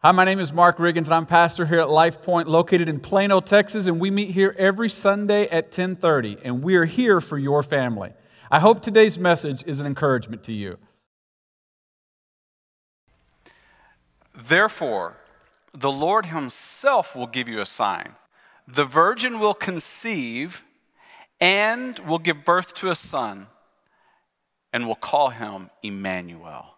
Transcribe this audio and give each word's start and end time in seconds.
Hi, 0.00 0.12
my 0.12 0.22
name 0.22 0.38
is 0.38 0.52
Mark 0.52 0.78
Riggins, 0.78 1.06
and 1.06 1.14
I'm 1.14 1.26
pastor 1.26 1.66
here 1.66 1.80
at 1.80 1.90
Life 1.90 2.22
Point, 2.22 2.46
located 2.46 2.88
in 2.88 3.00
Plano, 3.00 3.40
Texas, 3.40 3.88
and 3.88 3.98
we 3.98 4.12
meet 4.12 4.30
here 4.30 4.54
every 4.56 4.88
Sunday 4.88 5.48
at 5.48 5.72
10:30, 5.72 6.38
and 6.44 6.62
we 6.62 6.76
are 6.76 6.84
here 6.84 7.20
for 7.20 7.36
your 7.36 7.64
family. 7.64 8.14
I 8.48 8.60
hope 8.60 8.80
today's 8.80 9.18
message 9.18 9.64
is 9.66 9.80
an 9.80 9.86
encouragement 9.86 10.44
to 10.44 10.52
you. 10.52 10.78
Therefore, 14.32 15.16
the 15.74 15.90
Lord 15.90 16.26
Himself 16.26 17.16
will 17.16 17.26
give 17.26 17.48
you 17.48 17.60
a 17.60 17.66
sign. 17.66 18.14
The 18.68 18.84
virgin 18.84 19.40
will 19.40 19.52
conceive 19.52 20.64
and 21.40 21.98
will 21.98 22.20
give 22.20 22.44
birth 22.44 22.72
to 22.74 22.90
a 22.90 22.94
son, 22.94 23.48
and 24.72 24.86
will 24.86 24.94
call 24.94 25.30
him 25.30 25.70
Emmanuel. 25.82 26.76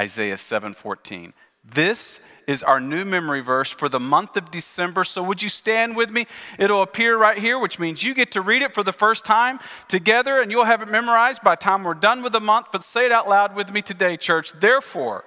Isaiah 0.00 0.38
7:14. 0.38 1.34
This 1.64 2.20
is 2.46 2.62
our 2.62 2.78
new 2.78 3.04
memory 3.04 3.40
verse 3.40 3.70
for 3.70 3.88
the 3.88 4.00
month 4.00 4.36
of 4.36 4.50
December. 4.50 5.02
So, 5.04 5.22
would 5.22 5.42
you 5.42 5.48
stand 5.48 5.96
with 5.96 6.10
me? 6.10 6.26
It'll 6.58 6.82
appear 6.82 7.16
right 7.16 7.38
here, 7.38 7.58
which 7.58 7.78
means 7.78 8.02
you 8.02 8.14
get 8.14 8.32
to 8.32 8.42
read 8.42 8.62
it 8.62 8.74
for 8.74 8.82
the 8.82 8.92
first 8.92 9.24
time 9.24 9.58
together 9.88 10.40
and 10.40 10.50
you'll 10.50 10.64
have 10.64 10.82
it 10.82 10.88
memorized 10.88 11.42
by 11.42 11.52
the 11.52 11.60
time 11.60 11.84
we're 11.84 11.94
done 11.94 12.22
with 12.22 12.32
the 12.32 12.40
month. 12.40 12.66
But 12.70 12.84
say 12.84 13.06
it 13.06 13.12
out 13.12 13.28
loud 13.28 13.56
with 13.56 13.72
me 13.72 13.80
today, 13.82 14.16
church. 14.16 14.52
Therefore, 14.52 15.24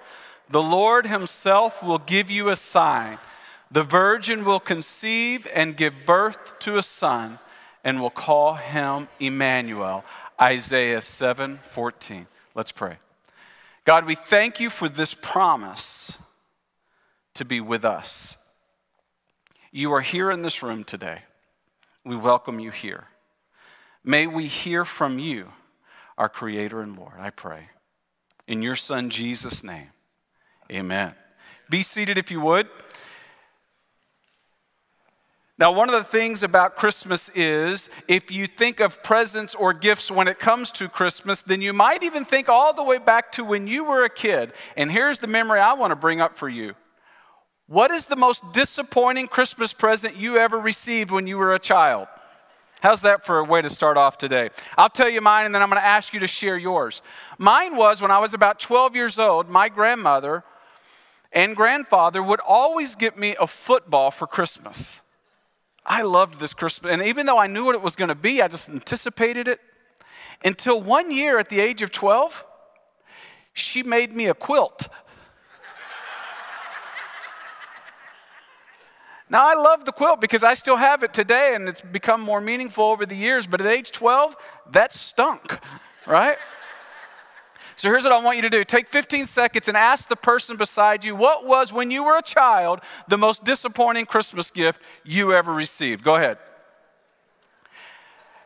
the 0.49 0.61
Lord 0.61 1.07
Himself 1.07 1.83
will 1.83 1.97
give 1.97 2.29
you 2.29 2.49
a 2.49 2.55
sign. 2.55 3.17
The 3.71 3.83
virgin 3.83 4.45
will 4.45 4.59
conceive 4.59 5.47
and 5.53 5.75
give 5.75 6.05
birth 6.05 6.59
to 6.59 6.77
a 6.77 6.83
son 6.83 7.39
and 7.83 7.99
will 7.99 8.09
call 8.09 8.55
him 8.55 9.07
Emmanuel. 9.19 10.05
Isaiah 10.41 11.01
7 11.01 11.59
14. 11.61 12.27
Let's 12.55 12.71
pray. 12.71 12.97
God, 13.85 14.05
we 14.05 14.15
thank 14.15 14.59
you 14.59 14.69
for 14.69 14.87
this 14.87 15.13
promise 15.13 16.17
to 17.37 17.45
be 17.45 17.61
with 17.61 17.85
us. 17.85 18.37
You 19.71 19.93
are 19.93 20.01
here 20.01 20.31
in 20.31 20.41
this 20.41 20.63
room 20.63 20.83
today. 20.83 21.21
We 22.03 22.15
welcome 22.15 22.59
you 22.59 22.71
here. 22.71 23.05
May 24.03 24.27
we 24.27 24.45
hear 24.45 24.85
from 24.85 25.19
you, 25.19 25.49
our 26.17 26.29
Creator 26.29 26.81
and 26.81 26.97
Lord, 26.97 27.13
I 27.19 27.29
pray. 27.29 27.69
In 28.47 28.61
your 28.61 28.75
Son, 28.75 29.09
Jesus' 29.09 29.63
name, 29.63 29.89
amen. 30.71 31.13
Be 31.69 31.81
seated 31.81 32.17
if 32.17 32.31
you 32.31 32.39
would. 32.41 32.67
Now, 35.59 35.71
one 35.71 35.89
of 35.89 35.95
the 35.95 36.03
things 36.03 36.43
about 36.43 36.75
Christmas 36.75 37.29
is 37.29 37.89
if 38.07 38.31
you 38.31 38.47
think 38.47 38.79
of 38.79 39.03
presents 39.03 39.53
or 39.53 39.73
gifts 39.73 40.09
when 40.09 40.27
it 40.27 40.39
comes 40.39 40.71
to 40.73 40.87
Christmas, 40.87 41.41
then 41.41 41.61
you 41.61 41.73
might 41.73 42.03
even 42.03 42.25
think 42.25 42.47
all 42.47 42.73
the 42.73 42.83
way 42.83 42.99
back 42.99 43.31
to 43.33 43.43
when 43.43 43.67
you 43.67 43.83
were 43.83 44.03
a 44.03 44.09
kid. 44.09 44.53
And 44.75 44.91
here's 44.91 45.19
the 45.19 45.27
memory 45.27 45.59
I 45.59 45.73
want 45.73 45.91
to 45.91 45.95
bring 45.95 46.21
up 46.21 46.35
for 46.35 46.47
you 46.47 46.75
what 47.67 47.91
is 47.91 48.07
the 48.07 48.15
most 48.15 48.53
disappointing 48.53 49.27
Christmas 49.27 49.73
present 49.73 50.15
you 50.15 50.37
ever 50.37 50.57
received 50.57 51.11
when 51.11 51.27
you 51.27 51.37
were 51.37 51.53
a 51.53 51.59
child? 51.59 52.07
How's 52.81 53.01
that 53.01 53.25
for 53.25 53.39
a 53.39 53.43
way 53.43 53.61
to 53.61 53.69
start 53.69 53.97
off 53.97 54.17
today? 54.17 54.49
I'll 54.77 54.89
tell 54.89 55.09
you 55.09 55.19
mine 55.19 55.45
and 55.45 55.53
then 55.53 55.61
I'm 55.61 55.69
going 55.69 55.81
to 55.81 55.85
ask 55.85 56.13
you 56.13 56.19
to 56.21 56.27
share 56.27 56.57
yours. 56.57 57.01
Mine 57.37 57.75
was 57.75 58.01
when 58.01 58.11
I 58.11 58.19
was 58.19 58.33
about 58.33 58.59
12 58.59 58.95
years 58.95 59.19
old, 59.19 59.49
my 59.49 59.67
grandmother 59.67 60.43
and 61.33 61.55
grandfather 61.55 62.23
would 62.23 62.39
always 62.47 62.95
get 62.95 63.17
me 63.17 63.35
a 63.39 63.47
football 63.47 64.11
for 64.11 64.27
Christmas. 64.27 65.01
I 65.85 66.01
loved 66.01 66.39
this 66.39 66.53
Christmas, 66.53 66.91
and 66.91 67.01
even 67.01 67.25
though 67.25 67.37
I 67.37 67.47
knew 67.47 67.65
what 67.65 67.75
it 67.75 67.81
was 67.81 67.95
going 67.95 68.09
to 68.09 68.15
be, 68.15 68.41
I 68.41 68.47
just 68.47 68.69
anticipated 68.69 69.47
it. 69.47 69.59
Until 70.43 70.81
one 70.81 71.11
year 71.11 71.39
at 71.39 71.49
the 71.49 71.59
age 71.59 71.81
of 71.81 71.91
12, 71.91 72.45
she 73.53 73.83
made 73.83 74.13
me 74.13 74.25
a 74.25 74.33
quilt. 74.33 74.89
Now, 79.29 79.45
I 79.45 79.55
love 79.55 79.83
the 79.83 79.91
quilt 79.91 80.21
because 80.21 80.43
I 80.43 80.53
still 80.53 80.77
have 80.77 81.03
it 81.03 81.13
today 81.13 81.53
and 81.53 81.67
it's 81.67 81.81
become 81.81 82.21
more 82.21 82.39
meaningful 82.39 82.85
over 82.85 83.05
the 83.05 83.15
years, 83.15 83.45
but 83.45 83.59
at 83.59 83.67
age 83.67 83.91
12, 83.91 84.35
that 84.71 84.93
stunk, 84.93 85.59
right? 86.05 86.37
So 87.75 87.89
here's 87.89 88.05
what 88.05 88.13
I 88.13 88.23
want 88.23 88.37
you 88.37 88.41
to 88.43 88.49
do 88.49 88.63
take 88.63 88.87
15 88.87 89.25
seconds 89.25 89.67
and 89.67 89.77
ask 89.77 90.09
the 90.09 90.15
person 90.15 90.57
beside 90.57 91.03
you 91.03 91.15
what 91.15 91.45
was, 91.45 91.71
when 91.71 91.91
you 91.91 92.05
were 92.05 92.17
a 92.17 92.23
child, 92.23 92.79
the 93.07 93.17
most 93.17 93.43
disappointing 93.43 94.05
Christmas 94.05 94.49
gift 94.49 94.81
you 95.03 95.33
ever 95.33 95.53
received. 95.53 96.03
Go 96.03 96.15
ahead. 96.15 96.37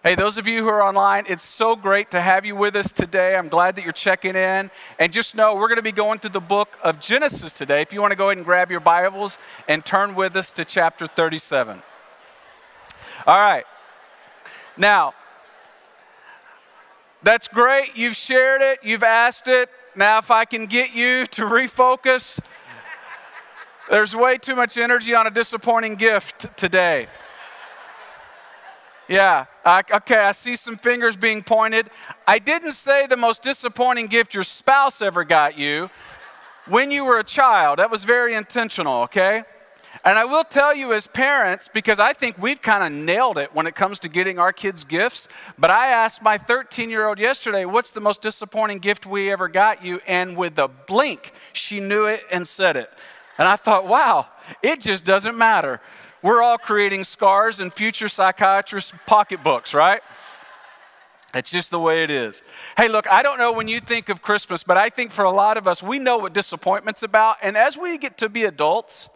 Hey, 0.04 0.16
those 0.16 0.40
of 0.40 0.48
you 0.48 0.64
who 0.64 0.68
are 0.68 0.82
online, 0.82 1.26
it's 1.30 1.44
so 1.44 1.76
great 1.76 2.10
to 2.10 2.22
have 2.22 2.44
you 2.44 2.56
with 2.56 2.76
us 2.76 2.92
today. 2.92 3.36
I'm 3.36 3.50
glad 3.50 3.76
that 3.76 3.84
you're 3.84 3.92
checking 3.92 4.36
in. 4.36 4.72
And 4.98 5.14
just 5.14 5.36
know 5.36 5.54
we're 5.54 5.68
going 5.68 5.76
to 5.76 5.84
be 5.84 5.92
going 5.92 6.18
through 6.18 6.32
the 6.32 6.40
book 6.40 6.70
of 6.84 7.00
Genesis 7.00 7.54
today. 7.54 7.84
If 7.84 7.94
you 7.94 8.02
want 8.02 8.10
to 8.10 8.18
go 8.18 8.30
ahead 8.30 8.38
and 8.38 8.44
grab 8.44 8.72
your 8.72 8.80
Bibles 8.80 9.38
and 9.68 9.86
turn 9.86 10.16
with 10.16 10.36
us 10.36 10.52
to 10.54 10.66
chapter 10.66 11.06
37. 11.06 11.84
All 13.28 13.38
right. 13.38 13.64
Now, 14.76 15.14
that's 17.22 17.48
great. 17.48 17.96
You've 17.96 18.16
shared 18.16 18.64
it, 18.64 18.80
you've 18.82 19.04
asked 19.04 19.48
it. 19.48 19.70
Now, 19.96 20.18
if 20.18 20.32
I 20.32 20.46
can 20.46 20.66
get 20.66 20.96
you 20.96 21.28
to 21.28 21.44
refocus, 21.44 22.40
there's 23.88 24.16
way 24.16 24.40
too 24.40 24.56
much 24.56 24.80
energy 24.80 25.14
on 25.14 25.28
a 25.28 25.32
disappointing 25.32 25.94
gift 25.94 26.58
today. 26.58 27.06
Yeah, 29.08 29.46
I, 29.64 29.84
okay, 29.92 30.18
I 30.18 30.32
see 30.32 30.56
some 30.56 30.76
fingers 30.76 31.16
being 31.16 31.44
pointed. 31.44 31.90
I 32.28 32.40
didn't 32.40 32.74
say 32.74 33.08
the 33.08 33.18
most 33.18 33.44
disappointing 33.44 34.08
gift 34.08 34.34
your 34.34 34.44
spouse 34.44 35.02
ever 35.02 35.24
got 35.24 35.58
you 35.58 35.90
when 36.68 36.92
you 36.92 37.06
were 37.06 37.20
a 37.20 37.24
child. 37.24 37.80
That 37.80 37.92
was 37.92 38.04
very 38.04 38.34
intentional, 38.34 39.04
okay? 39.04 39.44
And 40.04 40.18
I 40.18 40.26
will 40.26 40.44
tell 40.44 40.76
you 40.76 40.94
as 40.94 41.06
parents, 41.06 41.68
because 41.68 42.00
I 42.00 42.14
think 42.14 42.38
we've 42.40 42.62
kind 42.62 42.84
of 42.84 43.06
nailed 43.06 43.38
it 43.38 43.54
when 43.54 43.68
it 43.68 43.76
comes 43.76 44.00
to 44.00 44.10
getting 44.10 44.40
our 44.40 44.52
kids 44.52 44.84
gifts. 44.84 45.28
But 45.60 45.70
I 45.70 45.88
asked 45.88 46.24
my 46.24 46.40
13 46.40 46.90
year 46.90 47.08
old 47.08 47.20
yesterday, 47.20 47.66
What's 47.66 47.92
the 47.92 48.02
most 48.02 48.22
disappointing 48.22 48.80
gift 48.80 49.06
we 49.06 49.32
ever 49.32 49.48
got 49.48 49.86
you? 49.86 50.00
And 50.08 50.36
with 50.36 50.58
a 50.58 50.68
blink, 50.68 51.34
she 51.54 51.80
knew 51.80 52.06
it 52.06 52.24
and 52.32 52.48
said 52.48 52.78
it. 52.78 52.90
And 53.38 53.48
I 53.48 53.58
thought, 53.58 53.86
Wow, 53.86 54.28
it 54.64 54.80
just 54.80 55.06
doesn't 55.06 55.38
matter. 55.38 55.82
We're 56.22 56.42
all 56.42 56.58
creating 56.58 57.04
scars 57.04 57.60
in 57.60 57.72
future 57.72 58.08
psychiatrists' 58.08 58.94
pocketbooks, 59.08 59.74
right? 59.74 60.02
It's 61.34 61.50
just 61.50 61.72
the 61.72 61.80
way 61.80 62.04
it 62.04 62.12
is. 62.12 62.44
Hey, 62.76 62.90
look, 62.90 63.10
I 63.10 63.24
don't 63.24 63.40
know 63.40 63.54
when 63.54 63.68
you 63.68 63.80
think 63.80 64.10
of 64.10 64.22
Christmas, 64.22 64.64
but 64.64 64.78
I 64.78 64.90
think 64.90 65.12
for 65.12 65.24
a 65.24 65.32
lot 65.32 65.58
of 65.58 65.68
us, 65.68 65.82
we 65.82 65.98
know 65.98 66.18
what 66.18 66.34
disappointment's 66.34 67.04
about. 67.04 67.38
And 67.42 67.56
as 67.56 67.78
we 67.78 67.98
get 67.98 68.18
to 68.18 68.30
be 68.30 68.44
adults, 68.44 69.10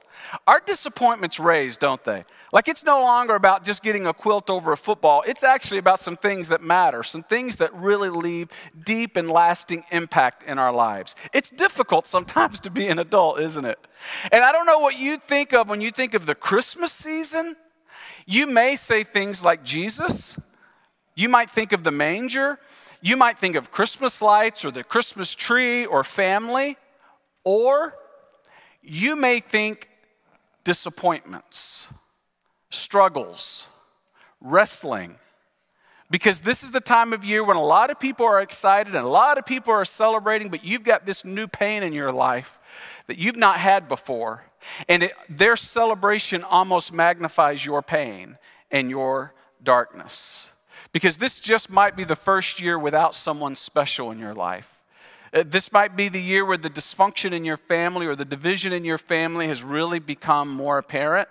our 0.48 0.62
disappointments 0.66 1.40
raise, 1.40 1.78
don't 1.78 2.04
they? 2.06 2.24
Like 2.52 2.68
it's 2.68 2.84
no 2.84 3.02
longer 3.02 3.36
about 3.36 3.64
just 3.64 3.84
getting 3.84 4.06
a 4.06 4.14
quilt 4.14 4.50
over 4.50 4.72
a 4.72 4.78
football. 4.78 5.24
It's 5.28 5.44
actually 5.44 5.80
about 5.80 6.00
some 6.00 6.16
things 6.16 6.48
that 6.50 6.62
matter, 6.62 7.04
some 7.04 7.24
things 7.24 7.56
that 7.58 7.74
really 7.74 8.10
leave 8.10 8.50
deep 8.84 9.18
and 9.18 9.30
lasting 9.30 9.84
impact 9.92 10.44
in 10.44 10.60
our 10.60 10.72
lives. 10.72 11.16
It's 11.34 11.50
difficult 11.50 12.08
sometimes 12.08 12.60
to 12.62 12.70
be 12.70 12.88
an 12.88 13.00
adult, 13.00 13.40
isn't 13.40 13.66
it? 13.66 13.80
And 14.32 14.44
I 14.44 14.52
don't 14.52 14.66
know 14.66 14.80
what 14.80 15.00
you 15.00 15.18
think 15.18 15.54
of 15.54 15.70
when 15.70 15.82
you 15.82 15.92
think 15.92 16.14
of 16.14 16.26
the 16.26 16.36
Christmas 16.36 16.92
season. 16.92 17.56
You 18.26 18.48
may 18.48 18.76
say 18.76 19.04
things 19.04 19.44
like 19.44 19.64
Jesus. 19.64 20.40
You 21.16 21.30
might 21.30 21.50
think 21.50 21.72
of 21.72 21.84
the 21.84 21.92
manger. 21.92 22.60
You 23.02 23.18
might 23.18 23.38
think 23.38 23.56
of 23.56 23.72
Christmas 23.72 24.22
lights 24.22 24.64
or 24.64 24.72
the 24.72 24.84
Christmas 24.84 25.34
tree 25.34 25.86
or 25.86 26.04
family. 26.04 26.78
Or 27.44 27.96
you 28.82 29.16
may 29.16 29.40
think 29.40 29.90
disappointments 30.64 31.88
struggles, 32.76 33.68
wrestling. 34.42 35.16
Because 36.12 36.42
this 36.42 36.62
is 36.62 36.70
the 36.72 36.80
time 36.80 37.14
of 37.14 37.26
year 37.26 37.44
when 37.44 37.58
a 37.58 37.64
lot 37.64 37.90
of 37.90 38.00
people 38.00 38.26
are 38.26 38.42
excited 38.42 38.96
and 38.96 39.04
a 39.04 39.10
lot 39.10 39.40
of 39.40 39.46
people 39.46 39.74
are 39.74 39.86
celebrating, 39.86 40.50
but 40.50 40.64
you've 40.64 40.84
got 40.84 41.06
this 41.06 41.26
new 41.26 41.48
pain 41.48 41.82
in 41.82 41.94
your 41.94 42.12
life 42.12 42.60
that 43.08 43.18
you've 43.18 43.36
not 43.36 43.58
had 43.58 43.88
before. 43.88 44.44
And 44.88 45.04
it, 45.04 45.14
their 45.30 45.56
celebration 45.56 46.44
almost 46.44 46.94
magnifies 46.94 47.66
your 47.66 47.82
pain 47.82 48.38
and 48.70 48.90
your 48.90 49.34
darkness. 49.64 50.52
Because 50.92 51.18
this 51.18 51.40
just 51.40 51.70
might 51.70 51.96
be 51.96 52.04
the 52.04 52.16
first 52.16 52.62
year 52.62 52.78
without 52.78 53.16
someone 53.16 53.56
special 53.56 54.12
in 54.12 54.20
your 54.20 54.34
life. 54.34 54.84
Uh, 55.34 55.44
this 55.46 55.72
might 55.72 55.96
be 55.96 56.08
the 56.08 56.22
year 56.22 56.46
where 56.46 56.58
the 56.58 56.70
dysfunction 56.70 57.32
in 57.32 57.44
your 57.44 57.58
family 57.58 58.06
or 58.06 58.16
the 58.16 58.26
division 58.26 58.72
in 58.72 58.86
your 58.86 58.98
family 58.98 59.48
has 59.48 59.64
really 59.64 60.00
become 60.00 60.50
more 60.50 60.78
apparent. 60.78 61.28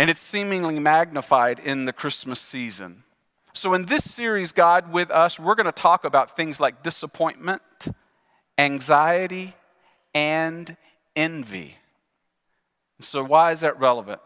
And 0.00 0.08
it's 0.08 0.22
seemingly 0.22 0.78
magnified 0.78 1.58
in 1.58 1.84
the 1.84 1.92
Christmas 1.92 2.40
season. 2.40 3.02
So, 3.52 3.74
in 3.74 3.84
this 3.84 4.10
series, 4.10 4.50
God 4.50 4.90
with 4.90 5.10
us, 5.10 5.38
we're 5.38 5.54
going 5.54 5.66
to 5.66 5.72
talk 5.72 6.06
about 6.06 6.34
things 6.34 6.58
like 6.58 6.82
disappointment, 6.82 7.60
anxiety, 8.56 9.52
and 10.14 10.74
envy. 11.14 11.76
So, 13.00 13.22
why 13.22 13.50
is 13.50 13.60
that 13.60 13.78
relevant? 13.78 14.22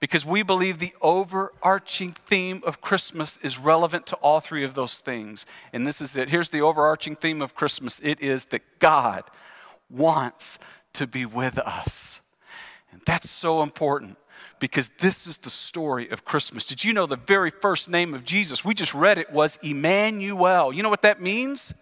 Because 0.00 0.26
we 0.26 0.42
believe 0.42 0.80
the 0.80 0.92
overarching 1.00 2.12
theme 2.12 2.62
of 2.66 2.82
Christmas 2.82 3.38
is 3.38 3.58
relevant 3.58 4.04
to 4.08 4.16
all 4.16 4.40
three 4.40 4.64
of 4.64 4.74
those 4.74 4.98
things. 4.98 5.46
And 5.72 5.86
this 5.86 6.02
is 6.02 6.18
it. 6.18 6.28
Here's 6.28 6.50
the 6.50 6.60
overarching 6.60 7.16
theme 7.16 7.40
of 7.40 7.54
Christmas 7.54 8.02
it 8.04 8.20
is 8.20 8.44
that 8.46 8.80
God 8.80 9.24
wants 9.88 10.58
to 10.92 11.06
be 11.06 11.24
with 11.24 11.56
us. 11.56 12.20
And 12.92 13.00
that's 13.06 13.30
so 13.30 13.62
important 13.62 14.18
because 14.58 14.90
this 14.98 15.26
is 15.26 15.38
the 15.38 15.50
story 15.50 16.08
of 16.08 16.24
Christmas. 16.24 16.64
Did 16.66 16.84
you 16.84 16.92
know 16.92 17.06
the 17.06 17.16
very 17.16 17.50
first 17.50 17.88
name 17.88 18.14
of 18.14 18.24
Jesus? 18.24 18.64
We 18.64 18.74
just 18.74 18.94
read 18.94 19.18
it 19.18 19.32
was 19.32 19.58
Emmanuel. 19.62 20.72
You 20.72 20.82
know 20.82 20.90
what 20.90 21.02
that 21.02 21.20
means? 21.20 21.74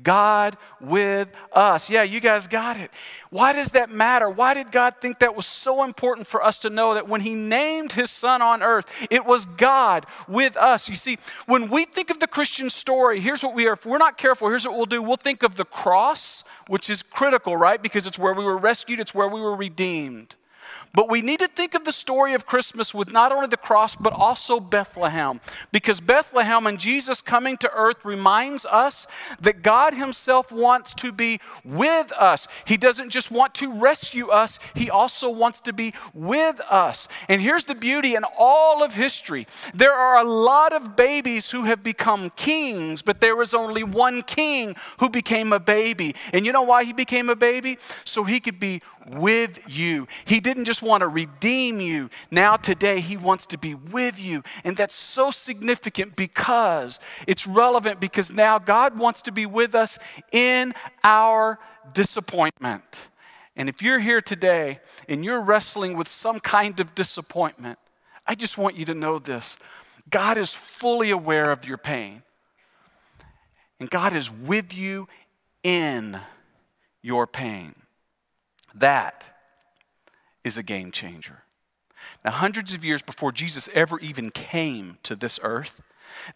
God 0.00 0.56
with 0.80 1.28
us. 1.52 1.90
Yeah, 1.90 2.02
you 2.02 2.20
guys 2.20 2.46
got 2.46 2.78
it. 2.78 2.90
Why 3.28 3.52
does 3.52 3.72
that 3.72 3.90
matter? 3.90 4.30
Why 4.30 4.54
did 4.54 4.72
God 4.72 4.94
think 5.00 5.18
that 5.18 5.36
was 5.36 5.44
so 5.44 5.84
important 5.84 6.26
for 6.26 6.42
us 6.42 6.58
to 6.60 6.70
know 6.70 6.94
that 6.94 7.08
when 7.08 7.20
He 7.20 7.34
named 7.34 7.92
His 7.92 8.10
Son 8.10 8.40
on 8.40 8.62
earth, 8.62 8.86
it 9.10 9.26
was 9.26 9.44
God 9.44 10.06
with 10.26 10.56
us? 10.56 10.88
You 10.88 10.94
see, 10.94 11.18
when 11.46 11.68
we 11.68 11.84
think 11.84 12.08
of 12.08 12.20
the 12.20 12.26
Christian 12.26 12.70
story, 12.70 13.20
here's 13.20 13.42
what 13.42 13.54
we 13.54 13.66
are. 13.66 13.74
If 13.74 13.84
we're 13.84 13.98
not 13.98 14.16
careful, 14.16 14.48
here's 14.48 14.66
what 14.66 14.76
we'll 14.76 14.86
do. 14.86 15.02
We'll 15.02 15.16
think 15.16 15.42
of 15.42 15.56
the 15.56 15.66
cross, 15.66 16.42
which 16.68 16.88
is 16.88 17.02
critical, 17.02 17.56
right? 17.56 17.82
Because 17.82 18.06
it's 18.06 18.18
where 18.18 18.32
we 18.32 18.44
were 18.44 18.58
rescued, 18.58 18.98
it's 18.98 19.14
where 19.14 19.28
we 19.28 19.40
were 19.40 19.54
redeemed. 19.54 20.36
But 20.94 21.10
we 21.10 21.22
need 21.22 21.40
to 21.40 21.48
think 21.48 21.74
of 21.74 21.84
the 21.84 21.92
story 21.92 22.34
of 22.34 22.46
Christmas 22.46 22.94
with 22.94 23.12
not 23.12 23.32
only 23.32 23.46
the 23.46 23.56
cross, 23.56 23.96
but 23.96 24.12
also 24.12 24.60
Bethlehem. 24.60 25.40
Because 25.70 26.00
Bethlehem 26.00 26.66
and 26.66 26.78
Jesus 26.78 27.22
coming 27.22 27.56
to 27.58 27.70
earth 27.72 28.04
reminds 28.04 28.66
us 28.66 29.06
that 29.40 29.62
God 29.62 29.94
Himself 29.94 30.52
wants 30.52 30.92
to 30.94 31.10
be 31.10 31.40
with 31.64 32.12
us. 32.12 32.46
He 32.66 32.76
doesn't 32.76 33.10
just 33.10 33.30
want 33.30 33.54
to 33.54 33.72
rescue 33.72 34.28
us, 34.28 34.58
He 34.74 34.90
also 34.90 35.30
wants 35.30 35.60
to 35.62 35.72
be 35.72 35.94
with 36.12 36.60
us. 36.70 37.08
And 37.28 37.40
here's 37.40 37.64
the 37.64 37.74
beauty 37.74 38.14
in 38.14 38.24
all 38.38 38.82
of 38.82 38.94
history 38.94 39.46
there 39.74 39.94
are 39.94 40.18
a 40.18 40.28
lot 40.28 40.72
of 40.72 40.96
babies 40.96 41.50
who 41.50 41.64
have 41.64 41.82
become 41.82 42.30
kings, 42.30 43.00
but 43.02 43.20
there 43.20 43.36
was 43.36 43.54
only 43.54 43.82
one 43.82 44.22
king 44.22 44.76
who 44.98 45.08
became 45.08 45.52
a 45.52 45.60
baby. 45.60 46.14
And 46.32 46.44
you 46.44 46.52
know 46.52 46.62
why 46.62 46.84
he 46.84 46.92
became 46.92 47.28
a 47.28 47.36
baby? 47.36 47.78
So 48.04 48.24
he 48.24 48.40
could 48.40 48.60
be 48.60 48.82
with 49.06 49.60
you. 49.68 50.06
He 50.24 50.40
didn't 50.40 50.64
just 50.64 50.81
want 50.82 51.02
to 51.02 51.08
redeem 51.08 51.80
you. 51.80 52.10
Now, 52.30 52.56
today, 52.56 53.00
He 53.00 53.16
wants 53.16 53.46
to 53.46 53.58
be 53.58 53.74
with 53.74 54.20
you. 54.20 54.42
And 54.64 54.76
that's 54.76 54.94
so 54.94 55.30
significant 55.30 56.16
because 56.16 57.00
it's 57.26 57.46
relevant 57.46 58.00
because 58.00 58.32
now 58.32 58.58
God 58.58 58.98
wants 58.98 59.22
to 59.22 59.32
be 59.32 59.46
with 59.46 59.74
us 59.74 59.98
in 60.32 60.74
our 61.04 61.58
disappointment. 61.94 63.08
And 63.56 63.68
if 63.68 63.82
you're 63.82 64.00
here 64.00 64.20
today 64.20 64.80
and 65.08 65.24
you're 65.24 65.42
wrestling 65.42 65.96
with 65.96 66.08
some 66.08 66.40
kind 66.40 66.80
of 66.80 66.94
disappointment, 66.94 67.78
I 68.26 68.34
just 68.34 68.56
want 68.56 68.76
you 68.76 68.84
to 68.86 68.94
know 68.94 69.18
this 69.18 69.56
God 70.08 70.36
is 70.36 70.54
fully 70.54 71.10
aware 71.10 71.50
of 71.50 71.66
your 71.66 71.78
pain, 71.78 72.22
and 73.78 73.90
God 73.90 74.14
is 74.14 74.30
with 74.30 74.74
you 74.74 75.08
in 75.62 76.18
your 77.02 77.26
pain. 77.26 77.74
That 78.74 79.31
is 80.44 80.58
a 80.58 80.62
game 80.62 80.90
changer. 80.90 81.44
Now, 82.24 82.32
hundreds 82.32 82.74
of 82.74 82.84
years 82.84 83.02
before 83.02 83.32
Jesus 83.32 83.68
ever 83.74 83.98
even 84.00 84.30
came 84.30 84.98
to 85.02 85.14
this 85.14 85.38
earth, 85.42 85.82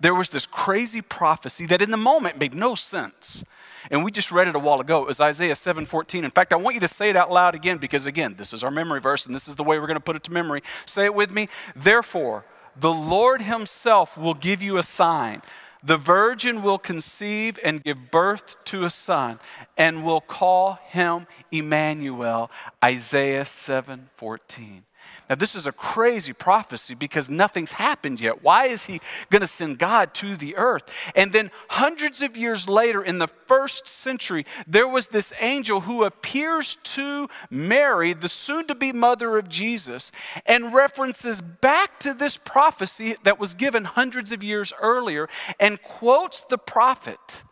there 0.00 0.14
was 0.14 0.30
this 0.30 0.46
crazy 0.46 1.02
prophecy 1.02 1.66
that 1.66 1.82
in 1.82 1.90
the 1.90 1.96
moment 1.96 2.38
made 2.38 2.54
no 2.54 2.74
sense. 2.74 3.44
And 3.90 4.04
we 4.04 4.10
just 4.10 4.32
read 4.32 4.48
it 4.48 4.56
a 4.56 4.58
while 4.58 4.80
ago. 4.80 5.02
It 5.02 5.06
was 5.06 5.20
Isaiah 5.20 5.54
7:14. 5.54 6.24
In 6.24 6.30
fact, 6.30 6.52
I 6.52 6.56
want 6.56 6.74
you 6.74 6.80
to 6.80 6.88
say 6.88 7.10
it 7.10 7.16
out 7.16 7.30
loud 7.30 7.54
again 7.54 7.78
because 7.78 8.06
again, 8.06 8.34
this 8.36 8.52
is 8.52 8.64
our 8.64 8.70
memory 8.70 9.00
verse 9.00 9.26
and 9.26 9.34
this 9.34 9.46
is 9.46 9.56
the 9.56 9.62
way 9.62 9.78
we're 9.78 9.86
going 9.86 9.96
to 9.96 10.00
put 10.00 10.16
it 10.16 10.24
to 10.24 10.32
memory. 10.32 10.62
Say 10.86 11.04
it 11.04 11.14
with 11.14 11.30
me. 11.30 11.48
Therefore, 11.74 12.44
the 12.74 12.92
Lord 12.92 13.42
himself 13.42 14.18
will 14.18 14.34
give 14.34 14.60
you 14.60 14.76
a 14.76 14.82
sign. 14.82 15.42
The 15.82 15.96
virgin 15.96 16.62
will 16.62 16.78
conceive 16.78 17.58
and 17.64 17.82
give 17.82 18.10
birth 18.10 18.62
to 18.64 18.84
a 18.84 18.90
son 18.90 19.38
and 19.76 20.04
will 20.04 20.20
call 20.20 20.78
him 20.84 21.26
Emmanuel. 21.52 22.50
Isaiah 22.84 23.44
7:14. 23.44 24.82
Now, 25.28 25.34
this 25.34 25.56
is 25.56 25.66
a 25.66 25.72
crazy 25.72 26.32
prophecy 26.32 26.94
because 26.94 27.28
nothing's 27.28 27.72
happened 27.72 28.20
yet. 28.20 28.44
Why 28.44 28.66
is 28.66 28.86
he 28.86 29.00
going 29.28 29.40
to 29.40 29.48
send 29.48 29.78
God 29.78 30.14
to 30.14 30.36
the 30.36 30.56
earth? 30.56 30.84
And 31.16 31.32
then, 31.32 31.50
hundreds 31.68 32.22
of 32.22 32.36
years 32.36 32.68
later, 32.68 33.02
in 33.02 33.18
the 33.18 33.26
first 33.26 33.88
century, 33.88 34.46
there 34.68 34.86
was 34.86 35.08
this 35.08 35.32
angel 35.40 35.80
who 35.80 36.04
appears 36.04 36.76
to 36.76 37.28
Mary, 37.50 38.12
the 38.12 38.28
soon 38.28 38.68
to 38.68 38.74
be 38.76 38.92
mother 38.92 39.36
of 39.36 39.48
Jesus, 39.48 40.12
and 40.46 40.72
references 40.72 41.40
back 41.40 41.98
to 42.00 42.14
this 42.14 42.36
prophecy 42.36 43.16
that 43.24 43.40
was 43.40 43.54
given 43.54 43.84
hundreds 43.84 44.30
of 44.30 44.44
years 44.44 44.72
earlier 44.80 45.28
and 45.58 45.82
quotes 45.82 46.40
the 46.42 46.58
prophet. 46.58 47.42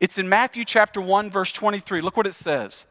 It's 0.00 0.18
in 0.18 0.28
Matthew 0.28 0.64
chapter 0.64 1.00
1, 1.00 1.30
verse 1.30 1.52
23. 1.52 2.00
Look 2.00 2.16
what 2.16 2.26
it 2.26 2.34
says. 2.34 2.86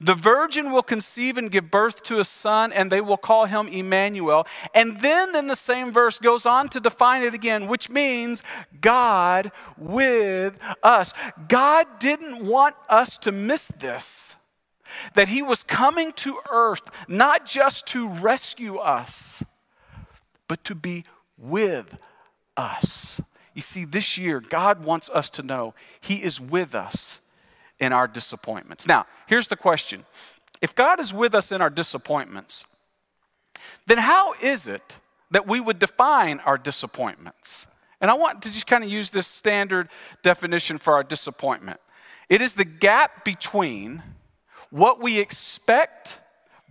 The 0.00 0.14
virgin 0.14 0.70
will 0.70 0.82
conceive 0.82 1.36
and 1.36 1.50
give 1.50 1.70
birth 1.70 2.02
to 2.04 2.20
a 2.20 2.24
son, 2.24 2.72
and 2.72 2.90
they 2.90 3.00
will 3.00 3.16
call 3.16 3.46
him 3.46 3.68
Emmanuel. 3.68 4.46
And 4.74 5.00
then 5.00 5.34
in 5.34 5.46
the 5.46 5.56
same 5.56 5.92
verse 5.92 6.18
goes 6.18 6.46
on 6.46 6.68
to 6.70 6.80
define 6.80 7.22
it 7.22 7.34
again, 7.34 7.66
which 7.66 7.90
means 7.90 8.42
God 8.80 9.52
with 9.76 10.58
us. 10.82 11.14
God 11.48 11.86
didn't 11.98 12.44
want 12.44 12.76
us 12.88 13.18
to 13.18 13.32
miss 13.32 13.68
this 13.68 14.36
that 15.14 15.28
he 15.28 15.40
was 15.40 15.62
coming 15.62 16.12
to 16.12 16.40
earth 16.50 16.82
not 17.08 17.46
just 17.46 17.86
to 17.86 18.08
rescue 18.08 18.76
us, 18.76 19.42
but 20.48 20.64
to 20.64 20.74
be 20.74 21.04
with 21.38 21.96
us. 22.56 23.20
You 23.54 23.62
see, 23.62 23.84
this 23.84 24.18
year, 24.18 24.40
God 24.40 24.84
wants 24.84 25.10
us 25.10 25.30
to 25.30 25.42
know 25.42 25.74
he 26.00 26.22
is 26.22 26.40
with 26.40 26.74
us 26.74 27.20
in 27.80 27.92
our 27.92 28.06
disappointments. 28.06 28.86
Now, 28.86 29.06
here's 29.26 29.48
the 29.48 29.56
question 29.56 30.04
if 30.60 30.74
God 30.74 31.00
is 31.00 31.12
with 31.12 31.34
us 31.34 31.52
in 31.52 31.60
our 31.60 31.70
disappointments, 31.70 32.66
then 33.86 33.98
how 33.98 34.34
is 34.42 34.66
it 34.66 34.98
that 35.30 35.46
we 35.46 35.60
would 35.60 35.78
define 35.78 36.40
our 36.40 36.58
disappointments? 36.58 37.66
And 38.00 38.10
I 38.10 38.14
want 38.14 38.42
to 38.42 38.52
just 38.52 38.66
kind 38.66 38.82
of 38.82 38.90
use 38.90 39.10
this 39.10 39.26
standard 39.26 39.88
definition 40.22 40.78
for 40.78 40.94
our 40.94 41.02
disappointment 41.02 41.80
it 42.30 42.40
is 42.40 42.54
the 42.54 42.64
gap 42.64 43.24
between 43.24 44.02
what 44.70 45.02
we 45.02 45.18
expect 45.18 46.20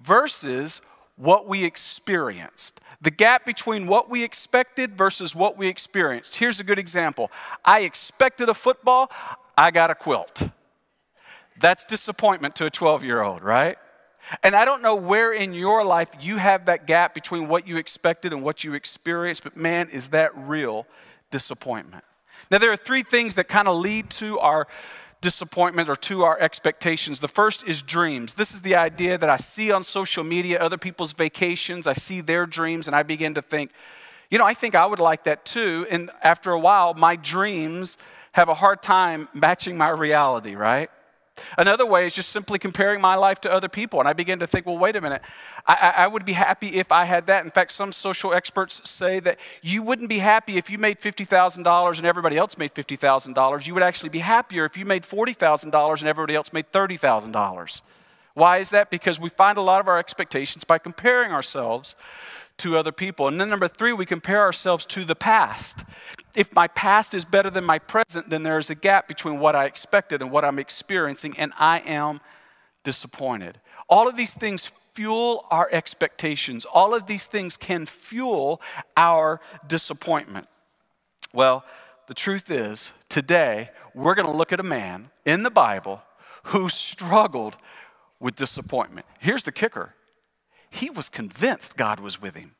versus 0.02 0.82
what 1.18 1.48
we 1.48 1.66
experienced. 1.66 2.80
The 3.02 3.12
gap 3.12 3.46
between 3.46 3.86
what 3.86 4.10
we 4.10 4.24
expected 4.24 4.98
versus 4.98 5.36
what 5.36 5.58
we 5.58 5.68
experienced. 5.68 6.38
Here's 6.38 6.62
a 6.62 6.64
good 6.64 6.80
example 6.80 7.30
I 7.66 7.82
expected 7.82 8.48
a 8.48 8.54
football, 8.54 9.12
I 9.58 9.72
got 9.72 9.90
a 9.90 9.96
quilt. 9.96 10.50
That's 11.60 11.84
disappointment 11.86 12.56
to 12.58 12.66
a 12.66 12.70
12 12.70 13.04
year 13.04 13.22
old, 13.22 13.44
right? 13.44 13.78
And 14.44 14.56
I 14.56 14.66
don't 14.66 14.82
know 14.82 14.96
where 14.96 15.34
in 15.34 15.54
your 15.54 15.84
life 15.84 16.10
you 16.22 16.38
have 16.38 16.66
that 16.66 16.86
gap 16.86 17.13
between 17.13 17.48
what 17.48 17.68
you 17.68 17.78
expected 17.78 18.32
and 18.32 18.44
what 18.44 18.63
you 18.63 18.74
experienced, 18.74 19.44
but 19.44 19.58
man, 19.58 19.89
is 19.89 20.10
that 20.10 20.32
real 20.36 20.86
disappointment. 21.32 22.04
Now, 22.51 22.58
there 22.58 22.72
are 22.72 22.78
three 22.78 23.04
things 23.04 23.36
that 23.36 23.48
kind 23.48 23.68
of 23.68 23.78
lead 23.78 24.10
to 24.12 24.39
our 24.39 24.68
disappointment 25.22 25.89
or 25.89 25.96
to 25.96 26.24
our 26.24 26.39
expectations. 26.39 27.20
The 27.20 27.28
first 27.28 27.68
is 27.68 27.82
dreams. 27.82 28.36
This 28.36 28.54
is 28.54 28.62
the 28.62 28.75
idea 28.75 29.18
that 29.18 29.30
I 29.30 29.38
see 29.38 29.72
on 29.72 29.84
social 29.84 30.24
media 30.24 30.60
other 30.60 30.78
people's 30.78 31.13
vacations, 31.13 31.88
I 31.88 31.94
see 31.94 32.22
their 32.22 32.46
dreams, 32.46 32.88
and 32.88 32.96
I 32.96 33.04
begin 33.04 33.34
to 33.36 33.42
think, 33.42 33.72
you 34.32 34.38
know, 34.38 34.46
I 34.46 34.54
think 34.54 34.75
I 34.75 34.86
would 34.86 35.00
like 35.00 35.25
that 35.25 35.44
too. 35.44 35.86
And 35.89 36.10
after 36.24 36.51
a 36.51 36.60
while, 36.60 36.94
my 36.94 37.16
dreams 37.16 37.98
have 38.34 38.48
a 38.48 38.54
hard 38.54 38.82
time 38.82 39.28
matching 39.34 39.78
my 39.78 39.89
reality, 39.89 40.56
right? 40.56 40.89
Another 41.58 41.86
way 41.86 42.05
is 42.05 42.15
just 42.15 42.29
simply 42.29 42.60
comparing 42.60 43.01
my 43.01 43.15
life 43.15 43.41
to 43.41 43.51
other 43.51 43.67
people. 43.67 44.00
And 44.00 44.08
I 44.08 44.13
begin 44.13 44.39
to 44.39 44.48
think, 44.48 44.65
well, 44.65 44.77
wait 44.77 44.96
a 44.96 45.01
minute. 45.01 45.22
I, 45.67 45.93
I, 45.98 46.08
would 46.08 46.25
be 46.25 46.34
happy 46.34 46.75
if 46.75 46.91
I 46.91 47.05
had 47.05 47.27
that. 47.27 47.43
In 47.43 47.51
fact, 47.51 47.72
some 47.72 47.91
social 47.91 48.34
experts 48.34 48.88
say 48.89 49.19
that 49.19 49.38
you 49.62 49.84
wouldn't 49.84 50.10
be 50.10 50.19
happy 50.19 50.58
if 50.58 50.69
you 50.69 50.77
made 50.77 51.00
$50,000 51.00 51.98
and 51.98 52.05
everybody 52.05 52.38
else 52.38 52.58
made 52.58 52.74
$50,000. 52.74 53.67
You 53.67 53.74
would 53.74 53.84
actually 53.84 54.10
be 54.10 54.19
happier 54.19 54.65
if 54.65 54.77
you 54.77 54.86
made 54.86 55.03
$40,000 55.03 56.00
and 56.00 56.08
everybody 56.08 56.36
else 56.36 56.53
made 56.53 56.72
$30,000. 56.72 57.81
Why 58.34 58.58
is 58.58 58.69
that? 58.69 58.89
Because 58.89 59.19
we 59.19 59.29
find 59.29 59.58
a 59.58 59.62
lot 59.62 59.81
of 59.81 59.88
our 59.88 60.00
expectations 60.00 60.63
by 60.63 60.77
comparing 60.77 61.31
ourselves 61.31 61.96
to 62.60 62.78
other 62.78 62.92
people. 62.92 63.28
And 63.28 63.39
then 63.39 63.50
number 63.50 63.68
three, 63.68 63.94
we 63.94 64.06
compare 64.06 64.42
ourselves 64.42 64.86
to 64.88 65.04
the 65.04 65.16
past. 65.16 65.84
If 66.36 66.54
my 66.54 66.68
past 66.68 67.13
is 67.13 67.25
better 67.25 67.50
than 67.50 67.63
my 67.66 67.80
present, 67.80 68.30
then 68.30 68.44
there 68.44 68.60
is 68.60 68.70
a 68.70 68.75
gap 68.75 69.08
between 69.08 69.39
what 69.39 69.56
I 69.56 69.66
expected 69.66 70.22
and 70.22 70.32
what 70.32 70.46
I'm 70.46 70.60
experiencing, 70.60 71.38
and 71.38 71.51
I 71.58 71.80
am 71.80 72.22
disappointed. 72.84 73.60
All 73.89 74.08
of 74.08 74.16
these 74.16 74.34
things 74.34 74.72
fuel 74.94 75.46
our 75.50 75.70
expectations. 75.72 76.66
All 76.66 76.94
of 76.94 77.08
these 77.08 77.28
things 77.28 77.58
can 77.58 77.86
fuel 77.86 78.62
our 78.96 79.42
disappointment. 79.68 80.48
Well, 81.34 81.66
the 82.08 82.13
truth 82.13 82.51
is, 82.51 82.94
today 83.08 83.70
we're 83.94 84.16
going 84.16 84.25
to 84.25 84.36
look 84.36 84.51
at 84.51 84.60
a 84.60 84.63
man 84.63 85.10
in 85.25 85.44
the 85.44 85.51
Bible 85.51 86.01
who 86.46 86.70
struggled 86.70 87.58
with 88.20 88.36
disappointment. 88.36 89.06
Here's 89.20 89.44
the 89.44 89.51
kicker 89.51 89.94
he 90.70 90.90
was 90.90 91.10
convinced 91.10 91.78
God 91.78 92.00
was 92.00 92.22
with 92.22 92.36
him. 92.36 92.56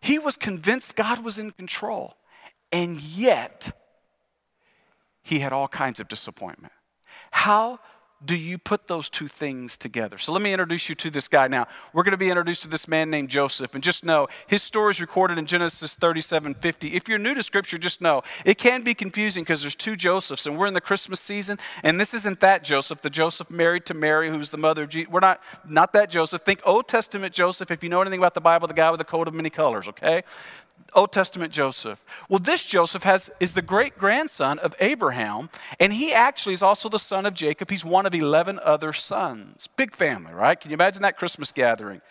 He 0.00 0.18
was 0.18 0.36
convinced 0.36 0.96
God 0.96 1.24
was 1.24 1.38
in 1.38 1.52
control. 1.52 2.16
And 2.72 3.00
yet, 3.00 3.72
he 5.22 5.40
had 5.40 5.52
all 5.52 5.68
kinds 5.68 6.00
of 6.00 6.08
disappointment. 6.08 6.72
How 7.30 7.78
do 8.24 8.36
you 8.36 8.58
put 8.58 8.88
those 8.88 9.08
two 9.08 9.28
things 9.28 9.76
together? 9.76 10.18
So 10.18 10.32
let 10.32 10.42
me 10.42 10.52
introduce 10.52 10.88
you 10.88 10.94
to 10.96 11.10
this 11.10 11.28
guy 11.28 11.48
now. 11.48 11.66
We're 11.92 12.02
going 12.02 12.12
to 12.12 12.18
be 12.18 12.28
introduced 12.28 12.62
to 12.62 12.68
this 12.68 12.86
man 12.86 13.10
named 13.10 13.30
Joseph. 13.30 13.74
And 13.74 13.82
just 13.82 14.04
know 14.04 14.28
his 14.46 14.62
story 14.62 14.90
is 14.90 15.00
recorded 15.00 15.38
in 15.38 15.46
Genesis 15.46 15.94
37 15.94 16.54
50. 16.54 16.94
If 16.94 17.08
you're 17.08 17.18
new 17.18 17.34
to 17.34 17.42
Scripture, 17.42 17.78
just 17.78 18.00
know 18.00 18.22
it 18.44 18.58
can 18.58 18.82
be 18.82 18.94
confusing 18.94 19.42
because 19.42 19.62
there's 19.62 19.74
two 19.74 19.96
Josephs, 19.96 20.46
and 20.46 20.56
we're 20.56 20.66
in 20.66 20.74
the 20.74 20.80
Christmas 20.80 21.20
season, 21.20 21.58
and 21.82 21.98
this 21.98 22.14
isn't 22.14 22.40
that 22.40 22.62
Joseph, 22.64 23.02
the 23.02 23.10
Joseph 23.10 23.50
married 23.50 23.86
to 23.86 23.94
Mary, 23.94 24.28
who's 24.30 24.50
the 24.50 24.58
mother 24.58 24.84
of 24.84 24.88
Jesus. 24.88 25.10
We're 25.10 25.20
not, 25.20 25.40
not 25.68 25.92
that 25.92 26.10
Joseph. 26.10 26.42
Think 26.42 26.60
Old 26.64 26.88
Testament 26.88 27.32
Joseph, 27.32 27.70
if 27.70 27.82
you 27.82 27.88
know 27.88 28.00
anything 28.00 28.20
about 28.20 28.34
the 28.34 28.40
Bible, 28.40 28.68
the 28.68 28.74
guy 28.74 28.90
with 28.90 28.98
the 28.98 29.04
coat 29.04 29.28
of 29.28 29.34
many 29.34 29.50
colors, 29.50 29.88
okay? 29.88 30.22
Old 30.94 31.12
Testament 31.12 31.52
Joseph. 31.52 32.04
Well, 32.28 32.38
this 32.38 32.64
Joseph 32.64 33.02
has, 33.04 33.30
is 33.40 33.54
the 33.54 33.62
great 33.62 33.96
grandson 33.98 34.58
of 34.58 34.74
Abraham, 34.78 35.48
and 35.80 35.92
he 35.92 36.12
actually 36.12 36.52
is 36.52 36.62
also 36.62 36.88
the 36.88 36.98
son 36.98 37.24
of 37.24 37.34
Jacob. 37.34 37.70
He's 37.70 37.84
one 37.84 38.04
of 38.04 38.14
11 38.14 38.60
other 38.62 38.92
sons. 38.92 39.68
Big 39.76 39.94
family, 39.94 40.32
right? 40.32 40.58
Can 40.60 40.70
you 40.70 40.74
imagine 40.74 41.02
that 41.02 41.16
Christmas 41.16 41.50
gathering? 41.50 42.02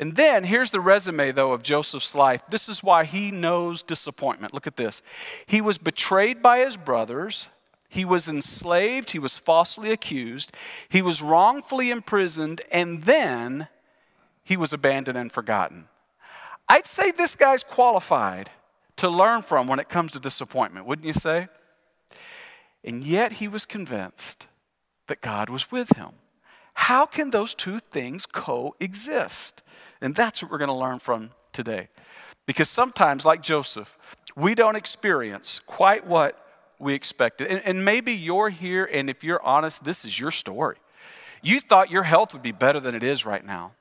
And 0.00 0.14
then 0.14 0.44
here's 0.44 0.70
the 0.70 0.80
resume, 0.80 1.32
though, 1.32 1.52
of 1.52 1.64
Joseph's 1.64 2.14
life. 2.14 2.42
This 2.48 2.68
is 2.68 2.84
why 2.84 3.04
he 3.04 3.32
knows 3.32 3.82
disappointment. 3.82 4.54
Look 4.54 4.68
at 4.68 4.76
this. 4.76 5.02
He 5.46 5.60
was 5.60 5.76
betrayed 5.76 6.40
by 6.40 6.60
his 6.60 6.76
brothers. 6.76 7.48
He 7.88 8.04
was 8.04 8.28
enslaved. 8.28 9.10
He 9.10 9.18
was 9.18 9.36
falsely 9.36 9.90
accused. 9.90 10.52
He 10.88 11.02
was 11.02 11.20
wrongfully 11.20 11.90
imprisoned. 11.90 12.60
And 12.70 13.02
then 13.04 13.66
he 14.44 14.56
was 14.56 14.72
abandoned 14.72 15.18
and 15.18 15.32
forgotten. 15.32 15.88
I'd 16.68 16.86
say 16.86 17.10
this 17.10 17.34
guy's 17.34 17.62
qualified 17.62 18.50
to 18.96 19.08
learn 19.08 19.42
from 19.42 19.66
when 19.66 19.78
it 19.78 19.88
comes 19.88 20.12
to 20.12 20.20
disappointment, 20.20 20.86
wouldn't 20.86 21.06
you 21.06 21.12
say? 21.12 21.48
And 22.84 23.02
yet 23.02 23.34
he 23.34 23.48
was 23.48 23.64
convinced 23.64 24.46
that 25.06 25.20
God 25.20 25.48
was 25.48 25.70
with 25.70 25.96
him. 25.96 26.10
How 26.74 27.06
can 27.06 27.30
those 27.30 27.54
two 27.54 27.80
things 27.80 28.26
coexist? 28.26 29.62
And 30.00 30.14
that's 30.14 30.42
what 30.42 30.52
we're 30.52 30.58
going 30.58 30.68
to 30.68 30.74
learn 30.74 30.98
from 30.98 31.30
today. 31.52 31.88
Because 32.46 32.68
sometimes, 32.68 33.26
like 33.26 33.42
Joseph, 33.42 33.98
we 34.36 34.54
don't 34.54 34.76
experience 34.76 35.60
quite 35.66 36.06
what 36.06 36.38
we 36.78 36.94
expected. 36.94 37.48
And, 37.48 37.60
and, 37.64 37.84
maybe 37.84 38.12
you're 38.12 38.50
here, 38.50 38.84
and 38.84 39.10
if 39.10 39.24
you're 39.24 39.42
honest, 39.42 39.84
this 39.84 40.04
is 40.04 40.18
your 40.18 40.30
story. 40.30 40.76
You 41.42 41.60
thought 41.60 41.90
your 41.90 42.04
health 42.04 42.32
would 42.32 42.42
be 42.42 42.52
better 42.52 42.78
than 42.78 42.94
it 42.94 43.02
is 43.02 43.26
right 43.26 43.44
now. 43.44 43.72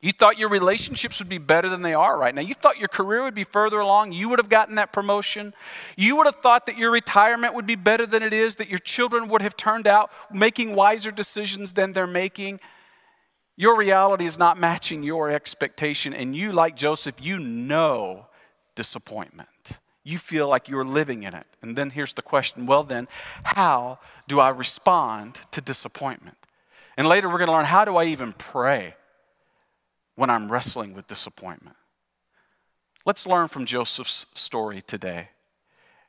You 0.00 0.12
thought 0.12 0.38
your 0.38 0.48
relationships 0.48 1.18
would 1.18 1.28
be 1.28 1.38
better 1.38 1.68
than 1.68 1.82
they 1.82 1.94
are 1.94 2.16
right 2.16 2.32
now. 2.32 2.40
You 2.40 2.54
thought 2.54 2.78
your 2.78 2.88
career 2.88 3.22
would 3.24 3.34
be 3.34 3.42
further 3.42 3.80
along. 3.80 4.12
You 4.12 4.28
would 4.28 4.38
have 4.38 4.48
gotten 4.48 4.76
that 4.76 4.92
promotion. 4.92 5.54
You 5.96 6.16
would 6.16 6.26
have 6.26 6.36
thought 6.36 6.66
that 6.66 6.78
your 6.78 6.92
retirement 6.92 7.54
would 7.54 7.66
be 7.66 7.74
better 7.74 8.06
than 8.06 8.22
it 8.22 8.32
is, 8.32 8.56
that 8.56 8.68
your 8.68 8.78
children 8.78 9.26
would 9.28 9.42
have 9.42 9.56
turned 9.56 9.88
out 9.88 10.10
making 10.32 10.76
wiser 10.76 11.10
decisions 11.10 11.72
than 11.72 11.92
they're 11.94 12.06
making. 12.06 12.60
Your 13.56 13.76
reality 13.76 14.24
is 14.24 14.38
not 14.38 14.56
matching 14.56 15.02
your 15.02 15.30
expectation, 15.32 16.14
and 16.14 16.36
you, 16.36 16.52
like 16.52 16.76
Joseph, 16.76 17.16
you 17.20 17.40
know 17.40 18.26
disappointment. 18.76 19.80
You 20.04 20.18
feel 20.18 20.48
like 20.48 20.68
you're 20.68 20.84
living 20.84 21.24
in 21.24 21.34
it. 21.34 21.46
And 21.60 21.76
then 21.76 21.90
here's 21.90 22.14
the 22.14 22.22
question 22.22 22.66
well, 22.66 22.84
then, 22.84 23.08
how 23.42 23.98
do 24.28 24.38
I 24.38 24.50
respond 24.50 25.40
to 25.50 25.60
disappointment? 25.60 26.36
And 26.96 27.08
later 27.08 27.28
we're 27.28 27.38
going 27.38 27.48
to 27.48 27.52
learn 27.52 27.64
how 27.64 27.84
do 27.84 27.96
I 27.96 28.04
even 28.04 28.32
pray 28.32 28.94
when 30.18 30.30
I'm 30.30 30.50
wrestling 30.50 30.94
with 30.94 31.06
disappointment. 31.06 31.76
Let's 33.06 33.24
learn 33.24 33.46
from 33.46 33.66
Joseph's 33.66 34.26
story 34.34 34.82
today. 34.84 35.28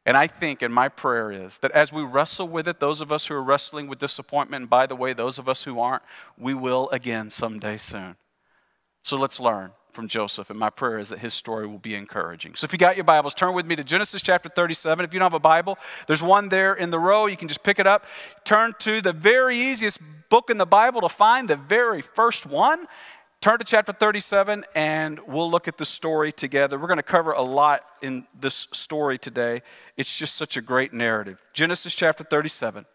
And 0.04 0.18
I 0.18 0.26
think, 0.26 0.64
and 0.64 0.74
my 0.74 0.90
prayer 0.90 1.32
is 1.32 1.60
that 1.60 1.70
as 1.74 1.94
we 1.94 2.02
wrestle 2.02 2.48
with 2.48 2.68
it, 2.68 2.80
those 2.80 3.02
of 3.02 3.12
us 3.12 3.28
who 3.28 3.36
are 3.36 3.44
wrestling 3.44 3.86
with 3.86 4.00
disappointment, 4.00 4.64
and 4.64 4.70
by 4.70 4.88
the 4.88 4.96
way, 4.96 5.14
those 5.14 5.38
of 5.38 5.48
us 5.48 5.64
who 5.64 5.80
aren't, 5.80 6.02
we 6.40 6.56
will 6.56 6.90
again 6.90 7.30
someday 7.30 7.78
soon. 7.78 8.16
So 9.04 9.16
let's 9.16 9.40
learn 9.40 9.74
from 9.92 10.08
Joseph, 10.08 10.50
and 10.50 10.58
my 10.58 10.72
prayer 10.72 10.98
is 10.98 11.10
that 11.10 11.20
his 11.20 11.36
story 11.36 11.68
will 11.68 11.78
be 11.78 11.94
encouraging. 11.94 12.56
So 12.56 12.66
if 12.66 12.74
you 12.74 12.80
got 12.80 12.98
your 12.98 13.04
Bibles, 13.04 13.36
turn 13.36 13.54
with 13.54 13.68
me 13.68 13.76
to 13.76 13.84
Genesis 13.84 14.24
chapter 14.24 14.50
37. 14.50 15.06
If 15.06 15.14
you 15.14 15.20
don't 15.20 15.28
have 15.28 15.36
a 15.36 15.40
Bible, 15.40 15.78
there's 16.08 16.24
one 16.24 16.50
there 16.50 16.74
in 16.74 16.90
the 16.90 17.00
row. 17.00 17.28
You 17.28 17.38
can 17.38 17.48
just 17.48 17.62
pick 17.62 17.78
it 17.78 17.86
up. 17.86 18.06
Turn 18.44 18.74
to 18.80 19.02
the 19.02 19.14
very 19.14 19.56
easiest 19.56 20.00
book 20.30 20.50
in 20.50 20.58
the 20.58 20.66
Bible 20.66 21.02
to 21.02 21.10
find, 21.10 21.48
the 21.48 21.58
very 21.58 22.02
first 22.02 22.48
one, 22.48 22.88
Turn 23.42 23.58
to 23.58 23.64
chapter 23.64 23.94
37 23.94 24.66
and 24.76 25.18
we'll 25.26 25.50
look 25.50 25.70
at 25.70 25.78
the 25.78 25.86
story 25.86 26.30
together. 26.30 26.78
We're 26.78 26.88
going 26.88 26.98
to 26.98 27.04
cover 27.04 27.32
a 27.32 27.42
lot 27.42 27.86
in 28.02 28.28
this 28.38 28.68
story 28.74 29.18
today. 29.18 29.62
It's 29.96 30.18
just 30.18 30.36
such 30.36 30.58
a 30.58 30.62
great 30.62 30.92
narrative. 30.92 31.40
Genesis 31.54 31.96
chapter 31.96 32.26
37. 32.26 32.86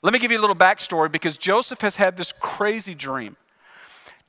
Let 0.00 0.14
me 0.14 0.18
give 0.18 0.32
you 0.32 0.38
a 0.38 0.40
little 0.40 0.56
backstory 0.56 1.12
because 1.12 1.36
Joseph 1.36 1.82
has 1.82 1.96
had 1.96 2.16
this 2.16 2.32
crazy 2.32 2.94
dream. 2.94 3.36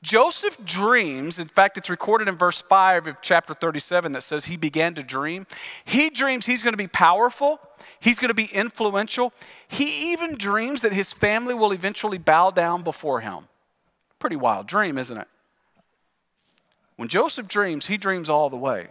Joseph 0.02 0.62
dreams, 0.66 1.38
in 1.38 1.48
fact, 1.48 1.78
it's 1.78 1.88
recorded 1.88 2.28
in 2.28 2.36
verse 2.36 2.60
5 2.60 3.06
of 3.06 3.22
chapter 3.22 3.54
37 3.54 4.12
that 4.12 4.22
says 4.22 4.44
he 4.44 4.58
began 4.58 4.92
to 4.92 5.02
dream. 5.02 5.46
He 5.86 6.10
dreams 6.10 6.44
he's 6.44 6.62
going 6.62 6.74
to 6.74 6.78
be 6.78 6.88
powerful, 6.88 7.58
he's 8.00 8.18
going 8.18 8.28
to 8.28 8.34
be 8.34 8.50
influential. 8.52 9.32
He 9.66 10.12
even 10.12 10.34
dreams 10.34 10.82
that 10.82 10.92
his 10.92 11.14
family 11.14 11.54
will 11.54 11.72
eventually 11.72 12.18
bow 12.18 12.50
down 12.50 12.82
before 12.82 13.20
him. 13.20 13.48
Pretty 14.18 14.36
wild 14.36 14.66
dream, 14.66 14.98
isn't 14.98 15.16
it? 15.16 15.28
When 16.96 17.08
Joseph 17.08 17.48
dreams, 17.48 17.86
he 17.86 17.96
dreams 17.96 18.30
all 18.30 18.50
the 18.50 18.56
way. 18.56 18.88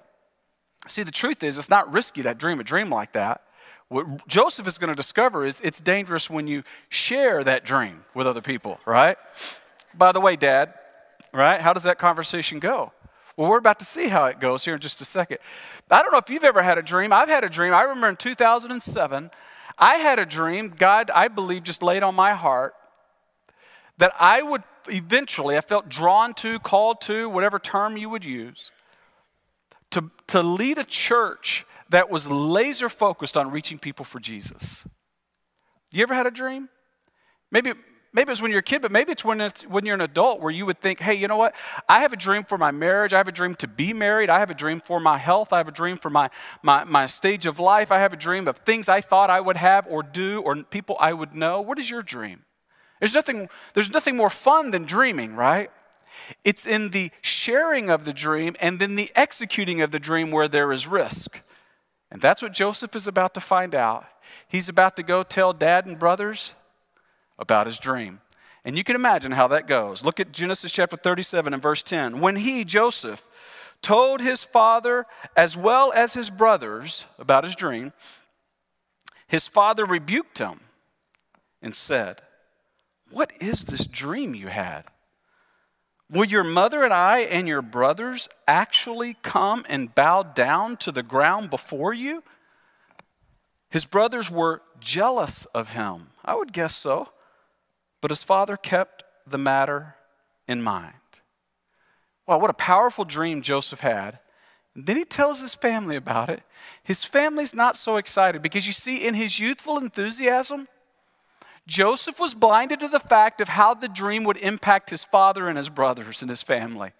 See, 0.87 1.03
the 1.03 1.11
truth 1.11 1.43
is, 1.43 1.57
it's 1.57 1.69
not 1.69 1.91
risky 1.91 2.21
to 2.23 2.33
dream 2.33 2.59
a 2.59 2.63
dream 2.63 2.89
like 2.89 3.13
that. 3.13 3.41
What 3.87 4.27
Joseph 4.27 4.67
is 4.67 4.77
going 4.77 4.89
to 4.89 4.95
discover 4.95 5.45
is 5.45 5.61
it's 5.61 5.79
dangerous 5.79 6.29
when 6.29 6.47
you 6.47 6.63
share 6.89 7.43
that 7.43 7.63
dream 7.63 8.03
with 8.13 8.27
other 8.27 8.41
people, 8.41 8.79
right? 8.85 9.17
By 9.93 10.11
the 10.11 10.19
way, 10.19 10.35
Dad, 10.35 10.73
right? 11.33 11.61
How 11.61 11.73
does 11.73 11.83
that 11.83 11.99
conversation 11.99 12.59
go? 12.59 12.91
Well, 13.37 13.49
we're 13.49 13.57
about 13.57 13.79
to 13.79 13.85
see 13.85 14.07
how 14.07 14.25
it 14.25 14.39
goes 14.39 14.65
here 14.65 14.75
in 14.75 14.79
just 14.79 15.01
a 15.01 15.05
second. 15.05 15.37
I 15.89 16.01
don't 16.01 16.11
know 16.11 16.19
if 16.19 16.29
you've 16.29 16.43
ever 16.43 16.61
had 16.61 16.77
a 16.77 16.83
dream. 16.83 17.13
I've 17.13 17.29
had 17.29 17.43
a 17.43 17.49
dream. 17.49 17.73
I 17.73 17.83
remember 17.83 18.09
in 18.09 18.15
2007, 18.15 19.31
I 19.77 19.95
had 19.95 20.19
a 20.19 20.25
dream. 20.25 20.69
God, 20.69 21.09
I 21.13 21.27
believe, 21.29 21.63
just 21.63 21.81
laid 21.81 22.03
on 22.03 22.15
my 22.15 22.33
heart 22.33 22.75
that 23.97 24.13
I 24.19 24.41
would 24.41 24.63
eventually, 24.89 25.57
I 25.57 25.61
felt 25.61 25.89
drawn 25.89 26.33
to, 26.35 26.59
called 26.59 27.01
to, 27.01 27.29
whatever 27.29 27.59
term 27.59 27.97
you 27.97 28.09
would 28.09 28.25
use, 28.25 28.71
to, 29.91 30.11
to 30.27 30.41
lead 30.41 30.77
a 30.77 30.83
church 30.83 31.65
that 31.89 32.09
was 32.09 32.29
laser 32.29 32.89
focused 32.89 33.37
on 33.37 33.51
reaching 33.51 33.77
people 33.77 34.03
for 34.03 34.19
Jesus. 34.19 34.85
You 35.91 36.01
ever 36.01 36.15
had 36.15 36.25
a 36.25 36.31
dream? 36.31 36.69
Maybe, 37.51 37.73
maybe 38.11 38.29
it 38.29 38.31
was 38.31 38.41
when 38.41 38.49
you're 38.49 38.61
a 38.61 38.63
kid, 38.63 38.81
but 38.81 38.91
maybe 38.91 39.11
it's 39.11 39.23
when, 39.23 39.39
it's 39.39 39.61
when 39.67 39.85
you're 39.85 39.93
an 39.93 40.01
adult 40.01 40.41
where 40.41 40.51
you 40.51 40.65
would 40.65 40.81
think, 40.81 40.99
hey, 40.99 41.13
you 41.13 41.27
know 41.27 41.37
what? 41.37 41.53
I 41.87 41.99
have 41.99 42.11
a 42.11 42.17
dream 42.17 42.43
for 42.43 42.57
my 42.57 42.71
marriage. 42.71 43.13
I 43.13 43.17
have 43.17 43.27
a 43.27 43.31
dream 43.31 43.53
to 43.55 43.67
be 43.67 43.93
married. 43.93 44.31
I 44.31 44.39
have 44.39 44.49
a 44.49 44.55
dream 44.55 44.79
for 44.79 44.99
my 44.99 45.19
health. 45.19 45.53
I 45.53 45.57
have 45.57 45.67
a 45.67 45.71
dream 45.71 45.97
for 45.97 46.09
my, 46.09 46.31
my, 46.63 46.83
my 46.83 47.05
stage 47.05 47.45
of 47.45 47.59
life. 47.59 47.91
I 47.91 47.99
have 47.99 48.11
a 48.11 48.17
dream 48.17 48.47
of 48.47 48.57
things 48.57 48.89
I 48.89 49.01
thought 49.01 49.29
I 49.29 49.39
would 49.39 49.57
have 49.57 49.85
or 49.87 50.01
do 50.01 50.41
or 50.41 50.55
people 50.63 50.97
I 50.99 51.13
would 51.13 51.35
know. 51.35 51.61
What 51.61 51.77
is 51.77 51.91
your 51.91 52.01
dream? 52.01 52.43
There's 53.03 53.15
nothing, 53.15 53.49
there's 53.73 53.89
nothing 53.89 54.15
more 54.15 54.29
fun 54.29 54.71
than 54.71 54.85
dreaming, 54.85 55.35
right? 55.35 55.69
It's 56.45 56.65
in 56.65 56.91
the 56.91 57.11
sharing 57.21 57.89
of 57.89 58.05
the 58.05 58.13
dream 58.13 58.55
and 58.61 58.79
then 58.79 58.95
the 58.95 59.11
executing 59.13 59.81
of 59.81 59.91
the 59.91 59.99
dream 59.99 60.31
where 60.31 60.47
there 60.47 60.71
is 60.71 60.87
risk. 60.87 61.41
And 62.09 62.21
that's 62.21 62.41
what 62.41 62.53
Joseph 62.53 62.95
is 62.95 63.05
about 63.05 63.33
to 63.33 63.41
find 63.41 63.75
out. 63.75 64.05
He's 64.47 64.69
about 64.69 64.95
to 64.95 65.03
go 65.03 65.21
tell 65.21 65.51
dad 65.51 65.85
and 65.85 65.99
brothers 65.99 66.55
about 67.37 67.65
his 67.65 67.77
dream. 67.77 68.21
And 68.63 68.77
you 68.77 68.85
can 68.85 68.95
imagine 68.95 69.33
how 69.33 69.49
that 69.49 69.67
goes. 69.67 70.05
Look 70.05 70.21
at 70.21 70.31
Genesis 70.31 70.71
chapter 70.71 70.95
37 70.95 71.53
and 71.53 71.61
verse 71.61 71.83
10. 71.83 72.21
When 72.21 72.37
he, 72.37 72.63
Joseph, 72.63 73.27
told 73.81 74.21
his 74.21 74.45
father 74.45 75.07
as 75.35 75.57
well 75.57 75.91
as 75.93 76.13
his 76.13 76.29
brothers 76.29 77.05
about 77.19 77.43
his 77.43 77.53
dream, 77.53 77.91
his 79.27 79.49
father 79.49 79.83
rebuked 79.83 80.37
him 80.37 80.61
and 81.61 81.75
said, 81.75 82.21
what 83.13 83.31
is 83.39 83.65
this 83.65 83.85
dream 83.85 84.35
you 84.35 84.47
had? 84.47 84.85
Will 86.09 86.25
your 86.25 86.43
mother 86.43 86.83
and 86.83 86.93
I 86.93 87.19
and 87.19 87.47
your 87.47 87.61
brothers 87.61 88.27
actually 88.47 89.15
come 89.21 89.65
and 89.69 89.95
bow 89.95 90.23
down 90.23 90.77
to 90.77 90.91
the 90.91 91.03
ground 91.03 91.49
before 91.49 91.93
you? 91.93 92.23
His 93.69 93.85
brothers 93.85 94.29
were 94.29 94.61
jealous 94.79 95.45
of 95.45 95.71
him. 95.71 96.07
I 96.23 96.35
would 96.35 96.53
guess 96.53 96.75
so. 96.75 97.09
But 98.01 98.11
his 98.11 98.21
father 98.21 98.57
kept 98.57 99.03
the 99.25 99.37
matter 99.37 99.95
in 100.47 100.61
mind. 100.61 100.93
Wow, 102.27 102.39
what 102.39 102.49
a 102.49 102.53
powerful 102.53 103.05
dream 103.05 103.41
Joseph 103.41 103.79
had. 103.79 104.19
And 104.75 104.85
then 104.85 104.97
he 104.97 105.05
tells 105.05 105.41
his 105.41 105.55
family 105.55 105.95
about 105.95 106.29
it. 106.29 106.43
His 106.83 107.03
family's 107.03 107.53
not 107.53 107.75
so 107.75 107.97
excited 107.97 108.41
because 108.41 108.67
you 108.67 108.73
see, 108.73 109.05
in 109.05 109.13
his 109.13 109.39
youthful 109.39 109.77
enthusiasm, 109.77 110.67
Joseph 111.67 112.19
was 112.19 112.33
blinded 112.33 112.79
to 112.81 112.87
the 112.87 112.99
fact 112.99 113.39
of 113.39 113.49
how 113.49 113.73
the 113.73 113.87
dream 113.87 114.23
would 114.25 114.37
impact 114.37 114.89
his 114.89 115.03
father 115.03 115.47
and 115.47 115.57
his 115.57 115.69
brothers 115.69 116.21
and 116.21 116.29
his 116.29 116.43
family. 116.43 116.91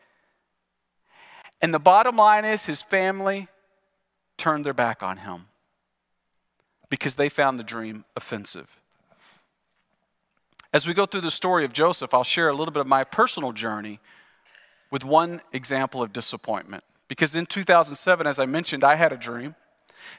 And 1.62 1.74
the 1.74 1.80
bottom 1.80 2.16
line 2.16 2.46
is 2.46 2.66
his 2.66 2.82
family 2.82 3.48
turned 4.38 4.66
their 4.66 4.74
back 4.74 5.04
on 5.04 5.18
him 5.18 5.46
because 6.90 7.16
they 7.16 7.30
found 7.30 7.58
the 7.58 7.64
dream 7.64 8.06
offensive. 8.16 8.78
As 10.72 10.88
we 10.88 10.94
go 10.94 11.06
through 11.06 11.22
the 11.22 11.32
story 11.32 11.66
of 11.66 11.74
Joseph, 11.74 12.14
I'll 12.14 12.24
share 12.24 12.50
a 12.50 12.54
little 12.54 12.72
bit 12.74 12.82
of 12.82 12.88
my 12.88 13.04
personal 13.04 13.52
journey 13.52 14.00
with 14.90 15.04
one 15.04 15.42
example 15.52 16.02
of 16.02 16.12
disappointment. 16.12 16.84
Because 17.08 17.36
in 17.36 17.46
2007, 17.46 18.26
as 18.26 18.40
I 18.40 18.46
mentioned, 18.46 18.84
I 18.84 18.96
had 18.96 19.12
a 19.12 19.18
dream. 19.18 19.56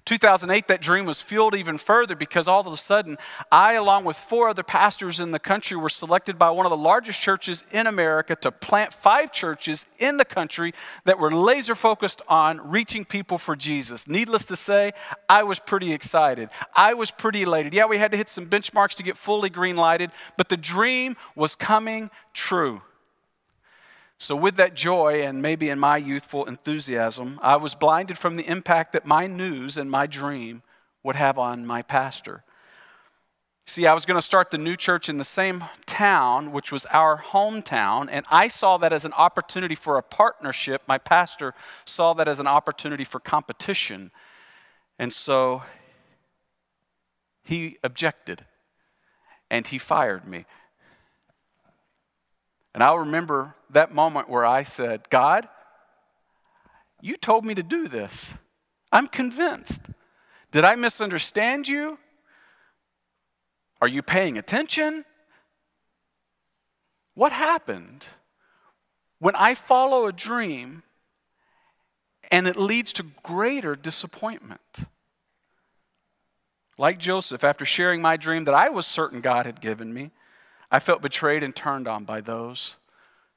2008, 0.04 0.68
that 0.68 0.80
dream 0.80 1.04
was 1.04 1.20
fueled 1.20 1.54
even 1.54 1.78
further 1.78 2.14
because 2.14 2.48
all 2.48 2.60
of 2.60 2.66
a 2.66 2.76
sudden, 2.76 3.16
I, 3.50 3.74
along 3.74 4.04
with 4.04 4.16
four 4.16 4.48
other 4.48 4.62
pastors 4.62 5.20
in 5.20 5.30
the 5.30 5.38
country, 5.38 5.76
were 5.76 5.88
selected 5.88 6.38
by 6.38 6.50
one 6.50 6.66
of 6.66 6.70
the 6.70 6.76
largest 6.76 7.20
churches 7.20 7.64
in 7.72 7.86
America 7.86 8.36
to 8.36 8.52
plant 8.52 8.92
five 8.92 9.32
churches 9.32 9.86
in 9.98 10.16
the 10.16 10.24
country 10.24 10.72
that 11.04 11.18
were 11.18 11.30
laser 11.30 11.74
focused 11.74 12.22
on 12.28 12.60
reaching 12.70 13.04
people 13.04 13.38
for 13.38 13.56
Jesus. 13.56 14.08
Needless 14.08 14.44
to 14.46 14.56
say, 14.56 14.92
I 15.28 15.42
was 15.42 15.58
pretty 15.58 15.92
excited. 15.92 16.48
I 16.74 16.94
was 16.94 17.10
pretty 17.10 17.42
elated. 17.42 17.72
Yeah, 17.74 17.86
we 17.86 17.98
had 17.98 18.10
to 18.10 18.16
hit 18.16 18.28
some 18.28 18.46
benchmarks 18.46 18.94
to 18.96 19.02
get 19.02 19.16
fully 19.16 19.50
green 19.50 19.76
lighted, 19.76 20.10
but 20.36 20.48
the 20.48 20.56
dream 20.56 21.16
was 21.34 21.54
coming 21.54 22.10
true. 22.32 22.82
So, 24.24 24.34
with 24.34 24.56
that 24.56 24.72
joy 24.72 25.22
and 25.22 25.42
maybe 25.42 25.68
in 25.68 25.78
my 25.78 25.98
youthful 25.98 26.46
enthusiasm, 26.46 27.38
I 27.42 27.56
was 27.56 27.74
blinded 27.74 28.16
from 28.16 28.36
the 28.36 28.48
impact 28.48 28.94
that 28.94 29.04
my 29.04 29.26
news 29.26 29.76
and 29.76 29.90
my 29.90 30.06
dream 30.06 30.62
would 31.02 31.14
have 31.14 31.38
on 31.38 31.66
my 31.66 31.82
pastor. 31.82 32.42
See, 33.66 33.86
I 33.86 33.92
was 33.92 34.06
going 34.06 34.16
to 34.16 34.24
start 34.24 34.50
the 34.50 34.56
new 34.56 34.76
church 34.76 35.10
in 35.10 35.18
the 35.18 35.24
same 35.24 35.62
town, 35.84 36.52
which 36.52 36.72
was 36.72 36.86
our 36.86 37.18
hometown, 37.18 38.08
and 38.10 38.24
I 38.30 38.48
saw 38.48 38.78
that 38.78 38.94
as 38.94 39.04
an 39.04 39.12
opportunity 39.12 39.74
for 39.74 39.98
a 39.98 40.02
partnership. 40.02 40.80
My 40.88 40.96
pastor 40.96 41.52
saw 41.84 42.14
that 42.14 42.26
as 42.26 42.40
an 42.40 42.46
opportunity 42.46 43.04
for 43.04 43.20
competition. 43.20 44.10
And 44.98 45.12
so 45.12 45.64
he 47.42 47.76
objected 47.84 48.46
and 49.50 49.68
he 49.68 49.76
fired 49.76 50.24
me. 50.24 50.46
And 52.74 52.82
I'll 52.82 52.98
remember 52.98 53.54
that 53.70 53.94
moment 53.94 54.28
where 54.28 54.44
I 54.44 54.64
said, 54.64 55.08
God, 55.08 55.48
you 57.00 57.16
told 57.16 57.44
me 57.44 57.54
to 57.54 57.62
do 57.62 57.86
this. 57.86 58.34
I'm 58.90 59.06
convinced. 59.06 59.82
Did 60.50 60.64
I 60.64 60.74
misunderstand 60.74 61.68
you? 61.68 61.98
Are 63.80 63.88
you 63.88 64.02
paying 64.02 64.36
attention? 64.38 65.04
What 67.14 67.32
happened 67.32 68.08
when 69.20 69.36
I 69.36 69.54
follow 69.54 70.06
a 70.06 70.12
dream 70.12 70.82
and 72.30 72.48
it 72.48 72.56
leads 72.56 72.92
to 72.94 73.06
greater 73.22 73.76
disappointment? 73.76 74.86
Like 76.76 76.98
Joseph, 76.98 77.44
after 77.44 77.64
sharing 77.64 78.02
my 78.02 78.16
dream 78.16 78.44
that 78.44 78.54
I 78.54 78.68
was 78.68 78.86
certain 78.86 79.20
God 79.20 79.46
had 79.46 79.60
given 79.60 79.94
me, 79.94 80.10
I 80.74 80.80
felt 80.80 81.02
betrayed 81.02 81.44
and 81.44 81.54
turned 81.54 81.86
on 81.86 82.02
by 82.02 82.20
those 82.20 82.78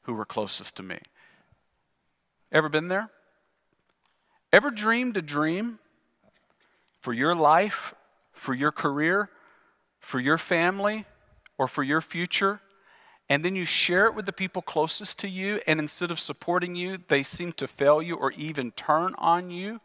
who 0.02 0.16
were 0.16 0.26
closest 0.26 0.76
to 0.78 0.82
me. 0.82 0.98
Ever 2.52 2.68
been 2.68 2.88
there? 2.88 3.12
Ever 4.52 4.72
dreamed 4.72 5.18
a 5.18 5.22
dream 5.22 5.78
for 7.00 7.14
your 7.14 7.36
life, 7.36 7.94
for 8.32 8.56
your 8.56 8.72
career, 8.72 9.30
for 10.00 10.20
your 10.20 10.40
family, 10.40 11.06
or 11.60 11.68
for 11.68 11.84
your 11.84 12.02
future? 12.02 12.60
And 13.30 13.46
then 13.46 13.56
you 13.56 13.66
share 13.66 14.08
it 14.08 14.16
with 14.16 14.26
the 14.26 14.34
people 14.34 14.64
closest 14.64 15.20
to 15.20 15.30
you, 15.30 15.62
and 15.68 15.80
instead 15.80 16.10
of 16.10 16.20
supporting 16.20 16.76
you, 16.76 16.98
they 17.08 17.22
seem 17.22 17.52
to 17.54 17.68
fail 17.68 18.02
you 18.02 18.16
or 18.16 18.32
even 18.32 18.72
turn 18.72 19.14
on 19.20 19.52
you. 19.52 19.80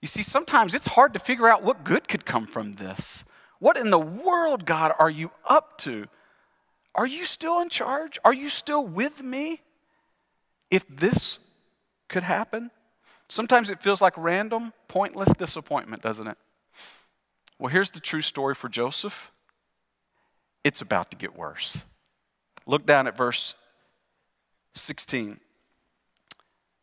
You 0.00 0.06
see, 0.06 0.22
sometimes 0.22 0.76
it's 0.76 0.86
hard 0.86 1.12
to 1.14 1.18
figure 1.18 1.48
out 1.48 1.64
what 1.64 1.82
good 1.82 2.06
could 2.06 2.24
come 2.24 2.46
from 2.46 2.74
this. 2.74 3.24
What 3.58 3.76
in 3.76 3.90
the 3.90 3.98
world, 3.98 4.64
God, 4.64 4.92
are 5.00 5.10
you 5.10 5.32
up 5.44 5.76
to? 5.78 6.06
Are 6.94 7.06
you 7.06 7.24
still 7.24 7.60
in 7.60 7.68
charge? 7.68 8.18
Are 8.24 8.34
you 8.34 8.48
still 8.48 8.84
with 8.86 9.22
me? 9.22 9.60
If 10.70 10.86
this 10.88 11.38
could 12.08 12.22
happen, 12.22 12.70
sometimes 13.28 13.70
it 13.70 13.82
feels 13.82 14.02
like 14.02 14.14
random, 14.16 14.72
pointless 14.88 15.32
disappointment, 15.34 16.02
doesn't 16.02 16.26
it? 16.26 16.36
Well, 17.58 17.70
here's 17.70 17.90
the 17.90 18.00
true 18.00 18.20
story 18.20 18.54
for 18.54 18.68
Joseph 18.68 19.30
it's 20.64 20.80
about 20.80 21.10
to 21.10 21.16
get 21.16 21.36
worse. 21.36 21.84
Look 22.66 22.86
down 22.86 23.08
at 23.08 23.16
verse 23.16 23.56
16, 24.74 25.40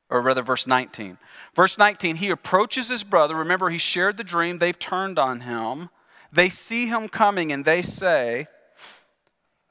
or 0.10 0.22
rather, 0.22 0.42
verse 0.42 0.68
19. 0.68 1.18
Verse 1.56 1.78
19, 1.78 2.18
he 2.18 2.30
approaches 2.30 2.90
his 2.90 3.04
brother. 3.04 3.36
Remember, 3.36 3.70
he 3.70 3.78
shared 3.78 4.18
the 4.18 4.24
dream, 4.24 4.58
they've 4.58 4.78
turned 4.78 5.18
on 5.18 5.42
him. 5.42 5.90
They 6.32 6.50
see 6.50 6.88
him 6.88 7.08
coming 7.08 7.52
and 7.52 7.64
they 7.64 7.82
say, 7.82 8.48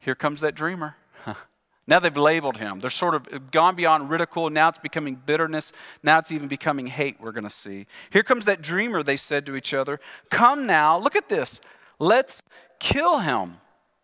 here 0.08 0.14
comes 0.14 0.40
that 0.40 0.54
dreamer. 0.54 0.96
now 1.86 1.98
they've 1.98 2.16
labeled 2.16 2.56
him. 2.56 2.80
They're 2.80 2.88
sort 2.88 3.14
of 3.14 3.50
gone 3.50 3.74
beyond 3.74 4.08
ridicule. 4.08 4.48
Now 4.48 4.70
it's 4.70 4.78
becoming 4.78 5.16
bitterness. 5.16 5.74
Now 6.02 6.18
it's 6.18 6.32
even 6.32 6.48
becoming 6.48 6.86
hate, 6.86 7.20
we're 7.20 7.32
going 7.32 7.44
to 7.44 7.50
see. 7.50 7.84
Here 8.08 8.22
comes 8.22 8.46
that 8.46 8.62
dreamer, 8.62 9.02
they 9.02 9.18
said 9.18 9.44
to 9.44 9.54
each 9.54 9.74
other. 9.74 10.00
Come 10.30 10.66
now, 10.66 10.98
look 10.98 11.14
at 11.14 11.28
this. 11.28 11.60
Let's 11.98 12.42
kill 12.80 13.18
him. 13.18 13.58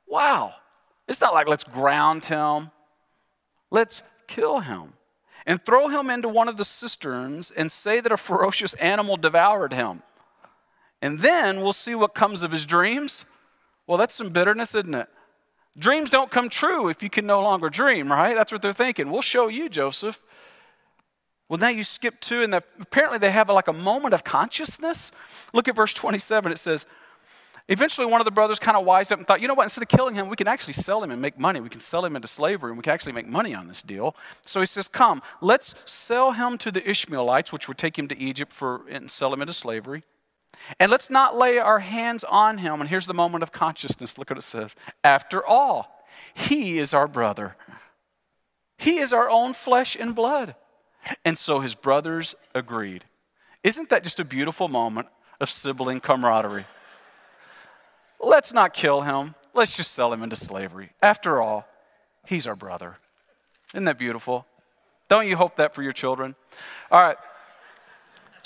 Wow. 0.07 0.53
It's 1.09 1.23
not 1.23 1.33
like 1.33 1.49
let's 1.49 1.65
ground 1.65 2.27
him. 2.27 2.71
Let's 3.71 4.03
kill 4.27 4.61
him 4.61 4.93
and 5.47 5.65
throw 5.65 5.89
him 5.89 6.11
into 6.11 6.29
one 6.29 6.49
of 6.49 6.59
the 6.59 6.67
cisterns 6.67 7.51
and 7.51 7.73
say 7.73 8.01
that 8.01 8.13
a 8.13 8.19
ferocious 8.19 8.75
animal 8.75 9.17
devoured 9.17 9.73
him. 9.73 10.03
And 11.01 11.21
then 11.21 11.63
we'll 11.63 11.73
see 11.73 11.95
what 11.95 12.15
comes 12.15 12.43
of 12.43 12.51
his 12.51 12.67
dreams. 12.67 13.25
Well, 13.87 13.97
that's 13.97 14.15
some 14.15 14.29
bitterness, 14.29 14.75
isn't 14.75 14.95
it? 14.95 15.09
Dreams 15.77 16.11
don't 16.11 16.31
come 16.31 16.49
true 16.49 16.89
if 16.89 17.03
you 17.03 17.11
can 17.11 17.27
no 17.27 17.41
longer 17.41 17.69
dream, 17.69 18.11
right? 18.11 18.35
That's 18.35 18.53
what 18.53 18.63
they're 18.63 18.73
thinking. 18.73 19.11
We'll 19.11 19.23
show 19.23 19.49
you, 19.49 19.69
Joseph. 19.69 20.23
Well, 21.49 21.59
now 21.59 21.69
you 21.69 21.85
skip 21.85 22.21
two, 22.21 22.43
and 22.43 22.53
the, 22.53 22.63
apparently 22.81 23.19
they 23.19 23.31
have 23.31 23.49
like 23.49 23.69
a 23.69 23.73
moment 23.73 24.15
of 24.15 24.25
consciousness. 24.25 25.13
Look 25.53 25.69
at 25.69 25.77
verse 25.77 25.93
27. 25.93 26.53
It 26.53 26.59
says, 26.59 26.87
Eventually, 27.67 28.07
one 28.07 28.21
of 28.21 28.27
the 28.27 28.31
brothers 28.31 28.59
kind 28.59 28.77
of 28.77 28.85
wised 28.85 29.11
up 29.11 29.19
and 29.19 29.27
thought, 29.27 29.41
you 29.41 29.49
know 29.49 29.55
what, 29.55 29.63
instead 29.63 29.81
of 29.81 29.89
killing 29.89 30.15
him, 30.15 30.29
we 30.29 30.37
can 30.37 30.47
actually 30.47 30.75
sell 30.75 31.03
him 31.03 31.11
and 31.11 31.23
make 31.23 31.39
money. 31.39 31.61
We 31.61 31.71
can 31.71 31.81
sell 31.81 32.05
him 32.05 32.15
into 32.15 32.29
slavery 32.29 32.71
and 32.71 32.77
we 32.77 32.83
can 32.83 32.93
actually 32.93 33.13
make 33.13 33.27
money 33.27 33.55
on 33.55 33.69
this 33.69 33.81
deal. 33.81 34.15
So 34.45 34.61
he 34.61 34.67
says, 34.67 34.87
come, 34.87 35.23
let's 35.41 35.75
sell 35.91 36.33
him 36.33 36.59
to 36.59 36.71
the 36.71 36.87
Ishmaelites, 36.89 37.53
which 37.53 37.67
would 37.67 37.79
take 37.79 37.99
him 37.99 38.07
to 38.09 38.19
Egypt 38.19 38.53
for, 38.53 38.83
and 38.91 39.11
sell 39.11 39.33
him 39.33 39.41
into 39.41 39.55
slavery. 39.55 40.03
And 40.81 40.91
let's 40.91 41.11
not 41.11 41.37
lay 41.37 41.59
our 41.59 41.81
hands 41.81 42.25
on 42.25 42.59
him. 42.59 42.81
And 42.81 42.89
here's 42.89 43.07
the 43.07 43.15
moment 43.15 43.43
of 43.43 43.53
consciousness. 43.53 44.19
Look 44.19 44.31
what 44.31 44.39
it 44.39 44.43
says. 44.43 44.75
After 45.03 45.45
all, 45.45 46.07
he 46.33 46.79
is 46.79 46.95
our 46.95 47.09
brother, 47.09 47.57
he 48.79 48.99
is 48.99 49.13
our 49.13 49.31
own 49.31 49.55
flesh 49.55 49.97
and 49.97 50.15
blood. 50.15 50.55
And 51.25 51.37
so 51.37 51.61
his 51.61 51.75
brothers 51.75 52.35
agreed. 52.55 53.05
Isn't 53.63 53.91
that 53.91 54.03
just 54.03 54.21
a 54.21 54.25
beautiful 54.25 54.69
moment 54.69 55.09
of 55.41 55.51
sibling 55.51 56.01
camaraderie? 56.01 56.67
Let's 58.21 58.53
not 58.55 58.73
kill 58.73 59.03
him. 59.03 59.35
Let's 59.53 59.77
just 59.77 59.93
sell 59.93 60.13
him 60.13 60.23
into 60.23 60.37
slavery. 60.37 60.91
After 61.03 61.43
all, 61.43 61.67
he's 62.27 62.47
our 62.47 62.57
brother. 62.57 62.97
Isn't 63.75 63.85
that 63.85 63.99
beautiful? 63.99 64.47
Don't 65.09 65.29
you 65.29 65.37
hope 65.37 65.57
that 65.57 65.75
for 65.75 65.83
your 65.83 65.93
children? 65.93 66.35
All 66.91 67.03
right. 67.03 67.17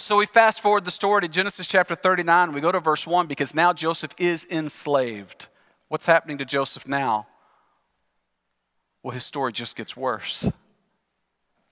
So 0.00 0.18
we 0.18 0.26
fast 0.26 0.61
forward 0.61 0.84
the 0.84 0.92
story 0.92 1.22
to 1.22 1.28
Genesis 1.28 1.66
chapter 1.66 1.96
39. 1.96 2.52
We 2.52 2.61
go 2.61 2.70
to 2.70 2.78
verse 2.78 3.04
1 3.04 3.26
because 3.26 3.52
now 3.52 3.72
Joseph 3.72 4.12
is 4.16 4.46
enslaved. 4.48 5.48
What's 5.88 6.06
happening 6.06 6.38
to 6.38 6.44
Joseph 6.44 6.87
now? 6.87 7.26
Well, 9.02 9.11
his 9.11 9.24
story 9.24 9.52
just 9.52 9.74
gets 9.74 9.96
worse. 9.96 10.52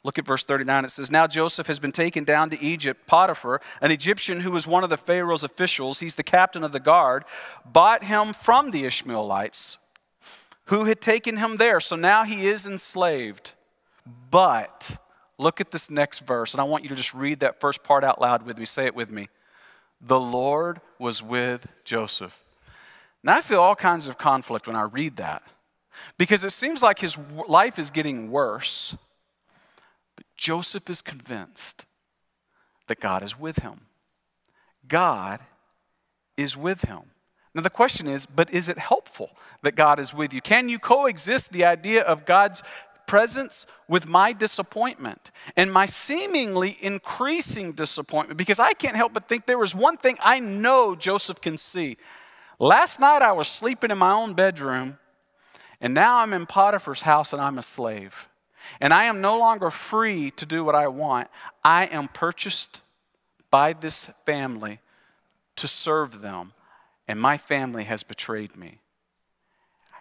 Look 0.02 0.18
at 0.18 0.26
verse 0.26 0.44
39. 0.44 0.86
It 0.86 0.90
says, 0.90 1.08
Now 1.08 1.28
Joseph 1.28 1.68
has 1.68 1.78
been 1.78 1.92
taken 1.92 2.24
down 2.24 2.50
to 2.50 2.60
Egypt. 2.60 3.06
Potiphar, 3.06 3.60
an 3.80 3.92
Egyptian 3.92 4.40
who 4.40 4.50
was 4.50 4.66
one 4.66 4.82
of 4.82 4.90
the 4.90 4.96
Pharaoh's 4.96 5.44
officials, 5.44 6.00
he's 6.00 6.16
the 6.16 6.24
captain 6.24 6.64
of 6.64 6.72
the 6.72 6.80
guard, 6.80 7.24
bought 7.64 8.02
him 8.02 8.32
from 8.32 8.72
the 8.72 8.86
Ishmaelites 8.86 9.78
who 10.64 10.86
had 10.86 11.00
taken 11.00 11.36
him 11.36 11.58
there. 11.58 11.78
So 11.78 11.94
now 11.94 12.24
he 12.24 12.48
is 12.48 12.66
enslaved. 12.66 13.52
But 14.30 14.98
Look 15.38 15.60
at 15.60 15.70
this 15.70 15.90
next 15.90 16.20
verse, 16.20 16.54
and 16.54 16.60
I 16.60 16.64
want 16.64 16.82
you 16.82 16.88
to 16.88 16.94
just 16.94 17.12
read 17.12 17.40
that 17.40 17.60
first 17.60 17.82
part 17.82 18.04
out 18.04 18.20
loud 18.20 18.44
with 18.44 18.58
me. 18.58 18.64
Say 18.64 18.86
it 18.86 18.94
with 18.94 19.10
me. 19.10 19.28
The 20.00 20.20
Lord 20.20 20.80
was 20.98 21.22
with 21.22 21.66
Joseph. 21.84 22.44
Now, 23.22 23.36
I 23.36 23.40
feel 23.40 23.60
all 23.60 23.74
kinds 23.74 24.08
of 24.08 24.18
conflict 24.18 24.66
when 24.66 24.76
I 24.76 24.82
read 24.82 25.16
that 25.16 25.42
because 26.18 26.44
it 26.44 26.52
seems 26.52 26.82
like 26.82 26.98
his 26.98 27.18
life 27.48 27.78
is 27.78 27.90
getting 27.90 28.30
worse, 28.30 28.96
but 30.14 30.24
Joseph 30.36 30.88
is 30.88 31.02
convinced 31.02 31.86
that 32.86 33.00
God 33.00 33.22
is 33.22 33.38
with 33.38 33.58
him. 33.58 33.82
God 34.86 35.40
is 36.36 36.56
with 36.56 36.82
him. 36.82 37.00
Now, 37.54 37.62
the 37.62 37.70
question 37.70 38.06
is, 38.06 38.26
but 38.26 38.52
is 38.52 38.68
it 38.68 38.78
helpful 38.78 39.30
that 39.62 39.74
God 39.74 39.98
is 39.98 40.12
with 40.12 40.34
you? 40.34 40.42
Can 40.42 40.68
you 40.68 40.78
coexist 40.78 41.52
the 41.52 41.64
idea 41.64 42.02
of 42.02 42.26
God's 42.26 42.62
presence 43.06 43.66
with 43.88 44.08
my 44.08 44.32
disappointment 44.32 45.30
and 45.56 45.72
my 45.72 45.86
seemingly 45.86 46.76
increasing 46.80 47.72
disappointment 47.72 48.38
because 48.38 48.60
I 48.60 48.72
can't 48.72 48.96
help 48.96 49.12
but 49.12 49.28
think 49.28 49.46
there 49.46 49.58
was 49.58 49.74
one 49.74 49.96
thing 49.96 50.18
I 50.22 50.40
know 50.40 50.96
Joseph 50.96 51.40
can 51.40 51.58
see. 51.58 51.96
Last 52.58 53.00
night 53.00 53.22
I 53.22 53.32
was 53.32 53.48
sleeping 53.48 53.90
in 53.90 53.98
my 53.98 54.12
own 54.12 54.34
bedroom 54.34 54.98
And 55.80 55.94
now 55.94 56.18
I'm 56.18 56.32
in 56.32 56.46
Potiphar's 56.46 57.02
house 57.02 57.32
and 57.32 57.42
I'm 57.42 57.58
a 57.58 57.62
slave. 57.62 58.28
And 58.80 58.92
I 58.92 59.04
am 59.04 59.20
no 59.20 59.38
longer 59.38 59.70
free 59.70 60.30
to 60.32 60.46
do 60.46 60.64
what 60.64 60.74
I 60.74 60.88
want. 60.88 61.28
I 61.64 61.86
am 61.86 62.08
purchased 62.08 62.82
by 63.50 63.72
this 63.72 64.10
family 64.24 64.80
to 65.56 65.68
serve 65.68 66.20
them, 66.20 66.52
and 67.08 67.20
my 67.20 67.38
family 67.38 67.84
has 67.84 68.02
betrayed 68.02 68.56
me. 68.56 68.80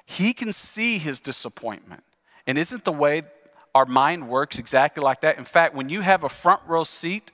He 0.05 0.33
can 0.33 0.51
see 0.51 0.97
his 0.97 1.19
disappointment. 1.19 2.03
And 2.47 2.57
isn't 2.57 2.83
the 2.83 2.91
way 2.91 3.23
our 3.73 3.85
mind 3.85 4.29
works 4.29 4.59
exactly 4.59 5.03
like 5.03 5.21
that? 5.21 5.37
In 5.37 5.43
fact, 5.43 5.75
when 5.75 5.89
you 5.89 6.01
have 6.01 6.23
a 6.23 6.29
front 6.29 6.61
row 6.65 6.83
seat 6.83 7.31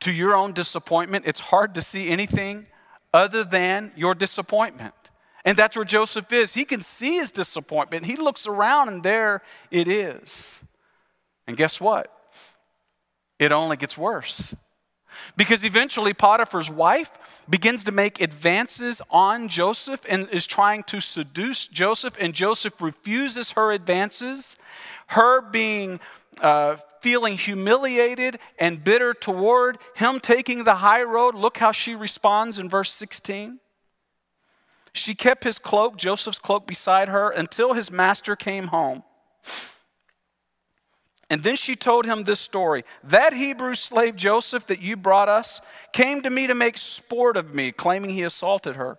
to 0.00 0.12
your 0.12 0.34
own 0.34 0.52
disappointment, 0.52 1.24
it's 1.26 1.40
hard 1.40 1.74
to 1.74 1.82
see 1.82 2.08
anything 2.08 2.66
other 3.12 3.44
than 3.44 3.92
your 3.96 4.14
disappointment. 4.14 4.94
And 5.44 5.56
that's 5.56 5.76
where 5.76 5.84
Joseph 5.84 6.30
is. 6.32 6.54
He 6.54 6.64
can 6.64 6.80
see 6.80 7.16
his 7.16 7.30
disappointment. 7.30 8.04
He 8.04 8.16
looks 8.16 8.46
around, 8.46 8.88
and 8.88 9.02
there 9.02 9.42
it 9.70 9.88
is. 9.88 10.62
And 11.46 11.56
guess 11.56 11.80
what? 11.80 12.12
It 13.38 13.52
only 13.52 13.76
gets 13.76 13.96
worse. 13.96 14.54
Because 15.36 15.64
eventually 15.64 16.12
Potiphar's 16.12 16.70
wife 16.70 17.44
begins 17.48 17.84
to 17.84 17.92
make 17.92 18.20
advances 18.20 19.00
on 19.10 19.48
Joseph 19.48 20.04
and 20.08 20.28
is 20.30 20.46
trying 20.46 20.82
to 20.84 21.00
seduce 21.00 21.66
Joseph, 21.66 22.16
and 22.20 22.34
Joseph 22.34 22.80
refuses 22.80 23.52
her 23.52 23.72
advances. 23.72 24.56
Her 25.08 25.40
being 25.40 26.00
uh, 26.40 26.76
feeling 27.00 27.36
humiliated 27.36 28.38
and 28.58 28.82
bitter 28.82 29.14
toward 29.14 29.78
him 29.94 30.20
taking 30.20 30.64
the 30.64 30.76
high 30.76 31.02
road. 31.02 31.34
Look 31.34 31.58
how 31.58 31.72
she 31.72 31.94
responds 31.94 32.58
in 32.58 32.68
verse 32.68 32.90
16. 32.92 33.60
She 34.92 35.14
kept 35.14 35.44
his 35.44 35.58
cloak, 35.58 35.96
Joseph's 35.96 36.38
cloak, 36.38 36.66
beside 36.66 37.08
her 37.08 37.30
until 37.30 37.74
his 37.74 37.90
master 37.90 38.34
came 38.34 38.68
home. 38.68 39.02
And 41.30 41.42
then 41.42 41.56
she 41.56 41.76
told 41.76 42.06
him 42.06 42.24
this 42.24 42.40
story 42.40 42.84
That 43.04 43.32
Hebrew 43.32 43.74
slave 43.74 44.16
Joseph 44.16 44.66
that 44.66 44.80
you 44.80 44.96
brought 44.96 45.28
us 45.28 45.60
came 45.92 46.22
to 46.22 46.30
me 46.30 46.46
to 46.46 46.54
make 46.54 46.78
sport 46.78 47.36
of 47.36 47.54
me, 47.54 47.72
claiming 47.72 48.10
he 48.10 48.22
assaulted 48.22 48.76
her. 48.76 48.98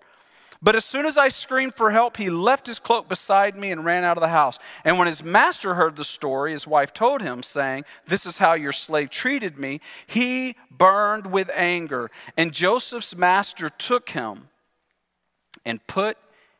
But 0.61 0.75
as 0.75 0.83
soon 0.83 1.05
as 1.05 1.17
I 1.17 1.29
screamed 1.29 1.75
for 1.75 1.91
help, 1.91 2.17
he 2.17 2.29
left 2.29 2.67
his 2.67 2.79
cloak 2.79 3.07
beside 3.07 3.55
me 3.55 3.71
and 3.71 3.85
ran 3.85 4.03
out 4.03 4.17
of 4.17 4.21
the 4.21 4.27
house. 4.27 4.59
And 4.83 4.97
when 4.97 5.07
his 5.07 5.23
master 5.23 5.75
heard 5.75 5.95
the 5.95 6.03
story, 6.03 6.51
his 6.51 6.67
wife 6.67 6.91
told 6.91 7.21
him, 7.21 7.43
saying, 7.43 7.85
This 8.07 8.25
is 8.25 8.39
how 8.39 8.53
your 8.53 8.73
slave 8.73 9.09
treated 9.09 9.57
me, 9.57 9.79
he 10.05 10.57
burned 10.69 11.27
with 11.31 11.49
anger. 11.55 12.11
And 12.35 12.51
Joseph's 12.51 13.15
master 13.15 13.69
took 13.69 14.09
him 14.09 14.49
and 15.65 15.85
put 15.87 16.17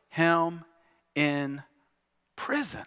him 0.08 0.64
in 1.14 1.62
prison 2.36 2.84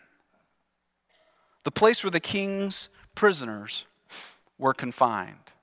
the 1.63 1.71
place 1.71 2.04
where 2.04 2.12
the 2.12 2.19
king's 2.19 2.89
prisoners 3.15 3.86
were 4.58 4.73
confined. 4.73 5.54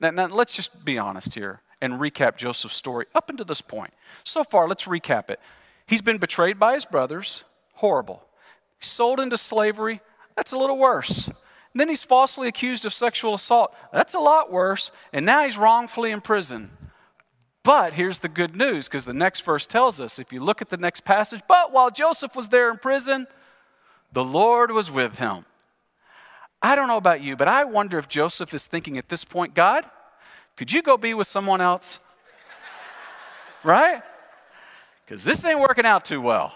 Now, 0.00 0.10
now, 0.10 0.26
let's 0.26 0.54
just 0.54 0.84
be 0.84 0.98
honest 0.98 1.34
here 1.34 1.60
and 1.80 1.94
recap 1.94 2.36
Joseph's 2.36 2.76
story 2.76 3.06
up 3.14 3.30
until 3.30 3.44
this 3.44 3.62
point. 3.62 3.92
So 4.24 4.44
far, 4.44 4.68
let's 4.68 4.84
recap 4.84 5.30
it. 5.30 5.40
He's 5.86 6.02
been 6.02 6.18
betrayed 6.18 6.58
by 6.58 6.74
his 6.74 6.84
brothers, 6.84 7.44
horrible. 7.74 8.24
Sold 8.80 9.20
into 9.20 9.36
slavery, 9.36 10.00
that's 10.36 10.52
a 10.52 10.58
little 10.58 10.78
worse. 10.78 11.28
And 11.28 11.80
then 11.80 11.88
he's 11.88 12.02
falsely 12.02 12.48
accused 12.48 12.86
of 12.86 12.92
sexual 12.92 13.34
assault, 13.34 13.74
that's 13.92 14.14
a 14.14 14.20
lot 14.20 14.52
worse. 14.52 14.90
And 15.12 15.26
now 15.26 15.44
he's 15.44 15.58
wrongfully 15.58 16.10
in 16.10 16.20
prison. 16.20 16.70
But 17.62 17.94
here's 17.94 18.20
the 18.20 18.28
good 18.28 18.56
news 18.56 18.88
because 18.88 19.04
the 19.04 19.12
next 19.12 19.40
verse 19.40 19.66
tells 19.66 20.00
us 20.00 20.18
if 20.18 20.32
you 20.32 20.40
look 20.40 20.62
at 20.62 20.70
the 20.70 20.76
next 20.76 21.04
passage, 21.04 21.42
but 21.48 21.72
while 21.72 21.90
Joseph 21.90 22.34
was 22.34 22.48
there 22.48 22.70
in 22.70 22.78
prison, 22.78 23.26
the 24.12 24.24
Lord 24.24 24.70
was 24.70 24.90
with 24.90 25.18
him. 25.18 25.44
I 26.60 26.74
don't 26.74 26.88
know 26.88 26.96
about 26.96 27.22
you, 27.22 27.36
but 27.36 27.48
I 27.48 27.64
wonder 27.64 27.98
if 27.98 28.08
Joseph 28.08 28.52
is 28.52 28.66
thinking 28.66 28.98
at 28.98 29.08
this 29.08 29.24
point, 29.24 29.54
God, 29.54 29.84
could 30.56 30.72
you 30.72 30.82
go 30.82 30.96
be 30.96 31.14
with 31.14 31.26
someone 31.26 31.60
else? 31.60 32.00
right? 33.62 34.02
Because 35.04 35.24
this 35.24 35.44
ain't 35.44 35.60
working 35.60 35.86
out 35.86 36.04
too 36.04 36.20
well. 36.20 36.54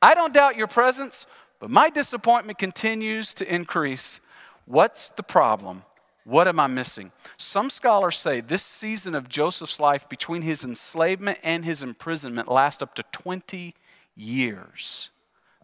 I 0.00 0.14
don't 0.14 0.32
doubt 0.32 0.56
your 0.56 0.66
presence, 0.66 1.26
but 1.58 1.70
my 1.70 1.90
disappointment 1.90 2.58
continues 2.58 3.34
to 3.34 3.54
increase. 3.54 4.20
What's 4.64 5.10
the 5.10 5.22
problem? 5.22 5.82
What 6.24 6.48
am 6.48 6.58
I 6.58 6.66
missing? 6.66 7.12
Some 7.36 7.70
scholars 7.70 8.16
say 8.16 8.40
this 8.40 8.62
season 8.62 9.14
of 9.14 9.28
Joseph's 9.28 9.80
life 9.80 10.08
between 10.08 10.42
his 10.42 10.64
enslavement 10.64 11.38
and 11.42 11.64
his 11.64 11.82
imprisonment 11.82 12.48
lasts 12.48 12.82
up 12.82 12.94
to 12.94 13.02
20 13.12 13.74
years. 14.16 15.10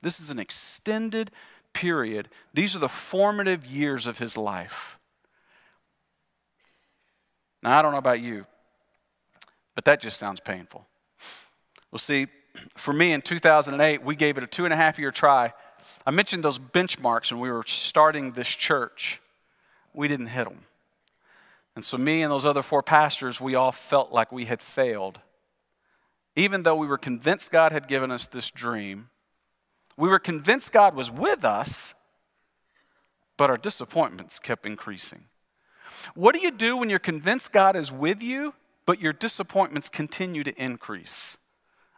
This 0.02 0.20
is 0.20 0.30
an 0.30 0.38
extended 0.38 1.30
period. 1.72 2.28
These 2.54 2.76
are 2.76 2.78
the 2.78 2.88
formative 2.88 3.66
years 3.66 4.06
of 4.06 4.18
his 4.18 4.36
life. 4.36 4.98
Now, 7.62 7.78
I 7.78 7.82
don't 7.82 7.92
know 7.92 7.98
about 7.98 8.20
you, 8.20 8.46
but 9.74 9.84
that 9.84 10.00
just 10.00 10.18
sounds 10.18 10.40
painful. 10.40 10.86
Well, 11.90 11.98
see, 11.98 12.26
for 12.76 12.92
me 12.92 13.12
in 13.12 13.22
2008, 13.22 14.02
we 14.02 14.16
gave 14.16 14.38
it 14.38 14.44
a 14.44 14.46
two 14.46 14.64
and 14.64 14.72
a 14.72 14.76
half 14.76 14.98
year 14.98 15.10
try. 15.10 15.52
I 16.06 16.10
mentioned 16.10 16.44
those 16.44 16.58
benchmarks 16.58 17.32
when 17.32 17.40
we 17.40 17.50
were 17.50 17.64
starting 17.66 18.32
this 18.32 18.48
church. 18.48 19.20
We 19.92 20.08
didn't 20.08 20.28
hit 20.28 20.48
them. 20.48 20.60
And 21.74 21.84
so, 21.84 21.98
me 21.98 22.22
and 22.22 22.32
those 22.32 22.46
other 22.46 22.62
four 22.62 22.82
pastors, 22.82 23.40
we 23.40 23.54
all 23.54 23.72
felt 23.72 24.12
like 24.12 24.32
we 24.32 24.46
had 24.46 24.62
failed. 24.62 25.20
Even 26.34 26.62
though 26.62 26.76
we 26.76 26.86
were 26.86 26.98
convinced 26.98 27.50
God 27.50 27.72
had 27.72 27.88
given 27.88 28.10
us 28.10 28.26
this 28.26 28.50
dream, 28.50 29.10
we 29.96 30.08
were 30.08 30.18
convinced 30.18 30.72
God 30.72 30.94
was 30.94 31.10
with 31.10 31.44
us, 31.44 31.94
but 33.36 33.50
our 33.50 33.56
disappointments 33.56 34.38
kept 34.38 34.66
increasing. 34.66 35.24
What 36.14 36.34
do 36.34 36.40
you 36.40 36.50
do 36.50 36.76
when 36.76 36.90
you're 36.90 36.98
convinced 36.98 37.52
God 37.52 37.76
is 37.76 37.90
with 37.90 38.22
you, 38.22 38.54
but 38.84 39.00
your 39.00 39.12
disappointments 39.12 39.88
continue 39.88 40.44
to 40.44 40.62
increase? 40.62 41.38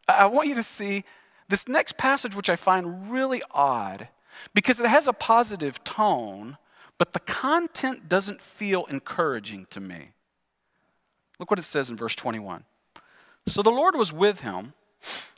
I 0.09 0.27
want 0.27 0.49
you 0.49 0.55
to 0.55 0.63
see 0.63 1.05
this 1.49 1.69
next 1.69 1.97
passage, 1.99 2.35
which 2.35 2.49
I 2.49 2.57
find 2.57 3.11
really 3.11 3.43
odd 3.51 4.09
because 4.55 4.81
it 4.81 4.87
has 4.87 5.09
a 5.09 5.13
positive 5.13 5.83
tone, 5.85 6.57
but 6.97 7.13
the 7.13 7.21
content 7.21 8.09
doesn't 8.09 8.41
feel 8.41 8.85
encouraging 8.87 9.67
to 9.71 9.81
me. 9.81 10.11
Look 11.39 11.51
what 11.51 11.59
it 11.59 11.65
says 11.65 11.91
in 11.91 11.97
verse 11.97 12.15
21. 12.15 12.65
So 13.47 13.63
the 13.63 13.71
Lord 13.71 13.97
was 13.97 14.13
with 14.13 14.41
him 14.41 14.75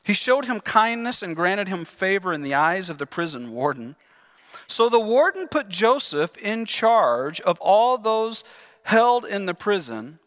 he 0.02 0.12
showed 0.12 0.46
him 0.46 0.60
kindness 0.60 1.22
and 1.22 1.36
granted 1.36 1.68
him 1.68 1.84
favor 1.84 2.32
in 2.32 2.42
the 2.42 2.54
eyes 2.54 2.90
of 2.90 2.98
the 2.98 3.06
prison 3.06 3.52
warden. 3.52 3.96
So 4.66 4.88
the 4.88 5.00
warden 5.00 5.48
put 5.48 5.68
Joseph 5.68 6.36
in 6.36 6.64
charge 6.64 7.40
of 7.40 7.60
all 7.60 7.98
those 7.98 8.44
held 8.84 9.24
in 9.24 9.46
the 9.46 9.54
prison, 9.54 10.18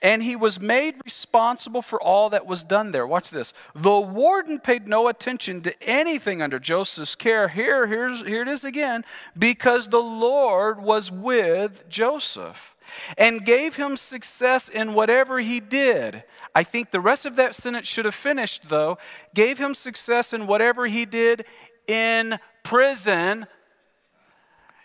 and 0.00 0.22
he 0.22 0.36
was 0.36 0.60
made 0.60 0.94
responsible 1.04 1.82
for 1.82 2.00
all 2.00 2.30
that 2.30 2.46
was 2.46 2.62
done 2.62 2.92
there. 2.92 3.06
Watch 3.06 3.30
this. 3.30 3.52
The 3.74 3.98
warden 3.98 4.60
paid 4.60 4.86
no 4.86 5.08
attention 5.08 5.60
to 5.62 5.74
anything 5.82 6.40
under 6.40 6.58
Joseph's 6.58 7.16
care. 7.16 7.48
Here, 7.48 7.86
here's, 7.86 8.24
here 8.24 8.42
it 8.42 8.48
is 8.48 8.64
again 8.64 9.04
because 9.36 9.88
the 9.88 9.98
Lord 10.02 10.80
was 10.80 11.10
with 11.10 11.88
Joseph 11.88 12.76
and 13.16 13.44
gave 13.44 13.76
him 13.76 13.96
success 13.96 14.68
in 14.68 14.94
whatever 14.94 15.40
he 15.40 15.60
did. 15.60 16.22
I 16.54 16.62
think 16.62 16.90
the 16.90 17.00
rest 17.00 17.26
of 17.26 17.36
that 17.36 17.54
sentence 17.54 17.86
should 17.86 18.04
have 18.04 18.14
finished, 18.14 18.68
though. 18.68 18.98
Gave 19.34 19.58
him 19.58 19.74
success 19.74 20.32
in 20.32 20.46
whatever 20.46 20.86
he 20.86 21.04
did 21.04 21.44
in 21.86 22.38
prison. 22.62 23.46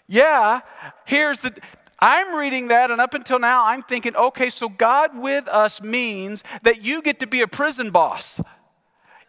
Yeah, 0.07 0.61
here's 1.05 1.39
the. 1.39 1.55
I'm 1.99 2.35
reading 2.35 2.67
that, 2.67 2.91
and 2.91 2.99
up 2.99 3.13
until 3.13 3.39
now, 3.39 3.65
I'm 3.65 3.81
thinking, 3.81 4.15
okay, 4.15 4.49
so 4.49 4.67
God 4.67 5.17
with 5.17 5.47
us 5.47 5.81
means 5.81 6.43
that 6.63 6.83
you 6.83 7.01
get 7.01 7.19
to 7.21 7.27
be 7.27 7.41
a 7.41 7.47
prison 7.47 7.91
boss. 7.91 8.41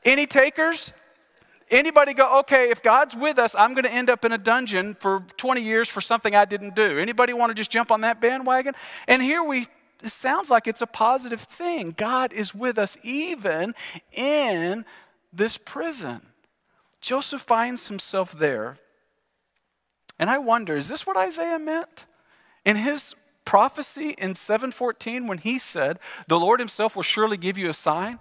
Any 0.05 0.27
takers? 0.27 0.93
Anybody 1.71 2.15
go, 2.15 2.41
okay, 2.41 2.71
if 2.71 2.83
God's 2.83 3.15
with 3.15 3.39
us, 3.39 3.55
I'm 3.57 3.75
going 3.75 3.85
to 3.85 3.93
end 3.93 4.11
up 4.11 4.25
in 4.25 4.33
a 4.33 4.39
dungeon 4.39 4.95
for 4.95 5.25
20 5.37 5.63
years 5.63 5.89
for 5.89 6.01
something 6.01 6.35
I 6.35 6.45
didn't 6.45 6.75
do. 6.75 6.99
Anybody 6.99 7.33
want 7.33 7.51
to 7.51 7.55
just 7.55 7.71
jump 7.71 7.91
on 7.91 8.03
that 8.03 8.21
bandwagon? 8.21 8.75
And 9.09 9.23
here 9.23 9.43
we 9.43 9.67
it 10.05 10.11
sounds 10.11 10.51
like 10.51 10.67
it's 10.67 10.83
a 10.83 10.87
positive 10.87 11.41
thing. 11.41 11.95
God 11.97 12.33
is 12.33 12.55
with 12.55 12.79
us 12.79 12.99
even 13.03 13.75
in 14.13 14.85
this 15.33 15.59
prison. 15.59 16.21
Joseph 17.01 17.43
finds 17.43 17.89
himself 17.89 18.33
there. 18.33 18.79
And 20.19 20.31
I 20.31 20.39
wonder, 20.39 20.77
is 20.77 20.89
this 20.89 21.07
what 21.07 21.17
Isaiah 21.17 21.59
meant? 21.59 22.07
In 22.65 22.77
his 22.77 23.15
prophecy 23.45 24.15
in 24.17 24.35
714 24.35 25.27
when 25.27 25.39
he 25.39 25.59
said, 25.59 25.99
"The 26.29 26.39
Lord 26.39 26.61
himself 26.61 26.97
will 26.97 27.03
surely 27.03 27.37
give 27.37 27.59
you 27.59 27.69
a 27.69 27.75
sign. 27.75 28.19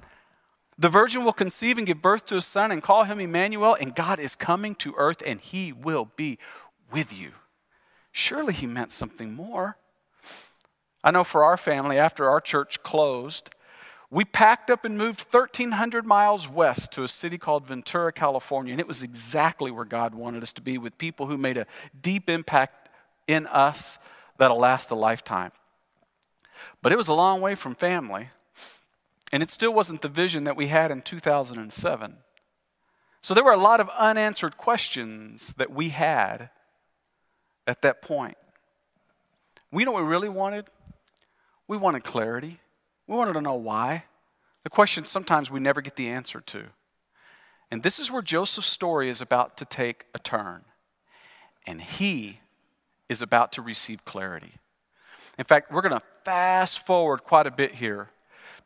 The 0.78 0.90
virgin 0.90 1.24
will 1.24 1.34
conceive 1.34 1.78
and 1.78 1.86
give 1.86 2.02
birth 2.02 2.26
to 2.28 2.38
a 2.38 2.42
son 2.42 2.72
and 2.72 2.82
call 2.82 3.04
him 3.04 3.20
Emmanuel, 3.20 3.76
and 3.76 3.96
God 3.96 4.20
is 4.20 4.36
coming 4.36 4.76
to 4.76 4.96
earth 4.98 5.22
and 5.26 5.40
he 5.40 5.72
will 5.72 6.06
be 6.06 6.40
with 6.92 7.14
you." 7.14 7.34
Surely 8.12 8.54
he 8.54 8.68
meant 8.68 8.92
something 8.92 9.34
more. 9.34 9.78
I 11.04 11.12
know 11.12 11.24
for 11.24 11.44
our 11.44 11.58
family, 11.58 11.98
after 12.00 12.30
our 12.30 12.40
church 12.40 12.82
closed, 12.82 13.54
we 14.10 14.24
packed 14.24 14.70
up 14.70 14.86
and 14.86 14.98
moved 14.98 15.26
1,300 15.34 16.06
miles 16.06 16.48
west 16.48 16.92
to 16.94 17.04
a 17.04 17.08
city 17.08 17.38
called 17.38 17.66
Ventura, 17.66 18.14
California, 18.14 18.72
and 18.72 18.80
it 18.80 18.88
was 18.88 19.04
exactly 19.04 19.72
where 19.72 19.86
God 19.86 20.14
wanted 20.14 20.44
us 20.44 20.54
to 20.54 20.62
be 20.62 20.78
with 20.78 20.98
people 20.98 21.26
who 21.26 21.38
made 21.38 21.58
a 21.58 21.66
deep 22.00 22.30
impact 22.30 22.90
in 23.28 23.48
us 23.48 23.98
that'll 24.38 24.60
last 24.60 24.92
a 24.92 24.96
lifetime. 24.96 25.52
But 26.82 26.92
it 26.92 26.96
was 26.96 27.08
a 27.08 27.14
long 27.14 27.42
way 27.42 27.56
from 27.56 27.76
family, 27.76 28.30
and 29.32 29.42
it 29.42 29.50
still 29.50 29.74
wasn't 29.74 30.02
the 30.02 30.10
vision 30.10 30.44
that 30.44 30.56
we 30.56 30.68
had 30.68 30.92
in 30.92 31.02
2007. 31.02 32.18
So 33.22 33.34
there 33.34 33.44
were 33.44 33.52
a 33.52 33.58
lot 33.58 33.80
of 33.80 33.90
unanswered 33.98 34.58
questions 34.58 35.54
that 35.54 35.72
we 35.72 35.90
had 35.90 36.50
at 37.66 37.82
that 37.82 38.02
point. 38.02 38.38
We 39.72 39.86
know 39.86 39.94
what 39.94 40.04
we 40.04 40.10
really 40.10 40.30
wanted? 40.30 40.66
We 41.68 41.78
wanted 41.78 42.04
clarity. 42.04 42.60
We 43.08 43.16
wanted 43.16 43.34
to 43.34 43.42
know 43.42 43.56
why. 43.56 44.06
The 44.64 44.70
question 44.70 45.06
sometimes 45.06 45.52
we 45.52 45.60
never 45.60 45.82
get 45.82 45.96
the 45.96 46.08
answer 46.08 46.42
to. 46.42 46.66
And 47.70 47.84
this 47.84 48.00
is 48.00 48.12
where 48.12 48.22
Joseph's 48.22 48.68
story 48.68 49.10
is 49.10 49.22
about 49.22 49.58
to 49.58 49.66
take 49.66 50.06
a 50.14 50.20
turn. 50.20 50.64
And 51.66 51.82
he 51.82 52.40
is 53.10 53.22
about 53.22 53.52
to 53.54 53.62
receive 53.62 54.06
clarity. 54.06 54.54
In 55.38 55.46
fact, 55.46 55.72
we're 55.72 55.82
going 55.82 56.00
to 56.00 56.06
fast 56.24 56.86
forward 56.86 57.24
quite 57.24 57.48
a 57.48 57.52
bit 57.52 57.74
here 57.74 58.10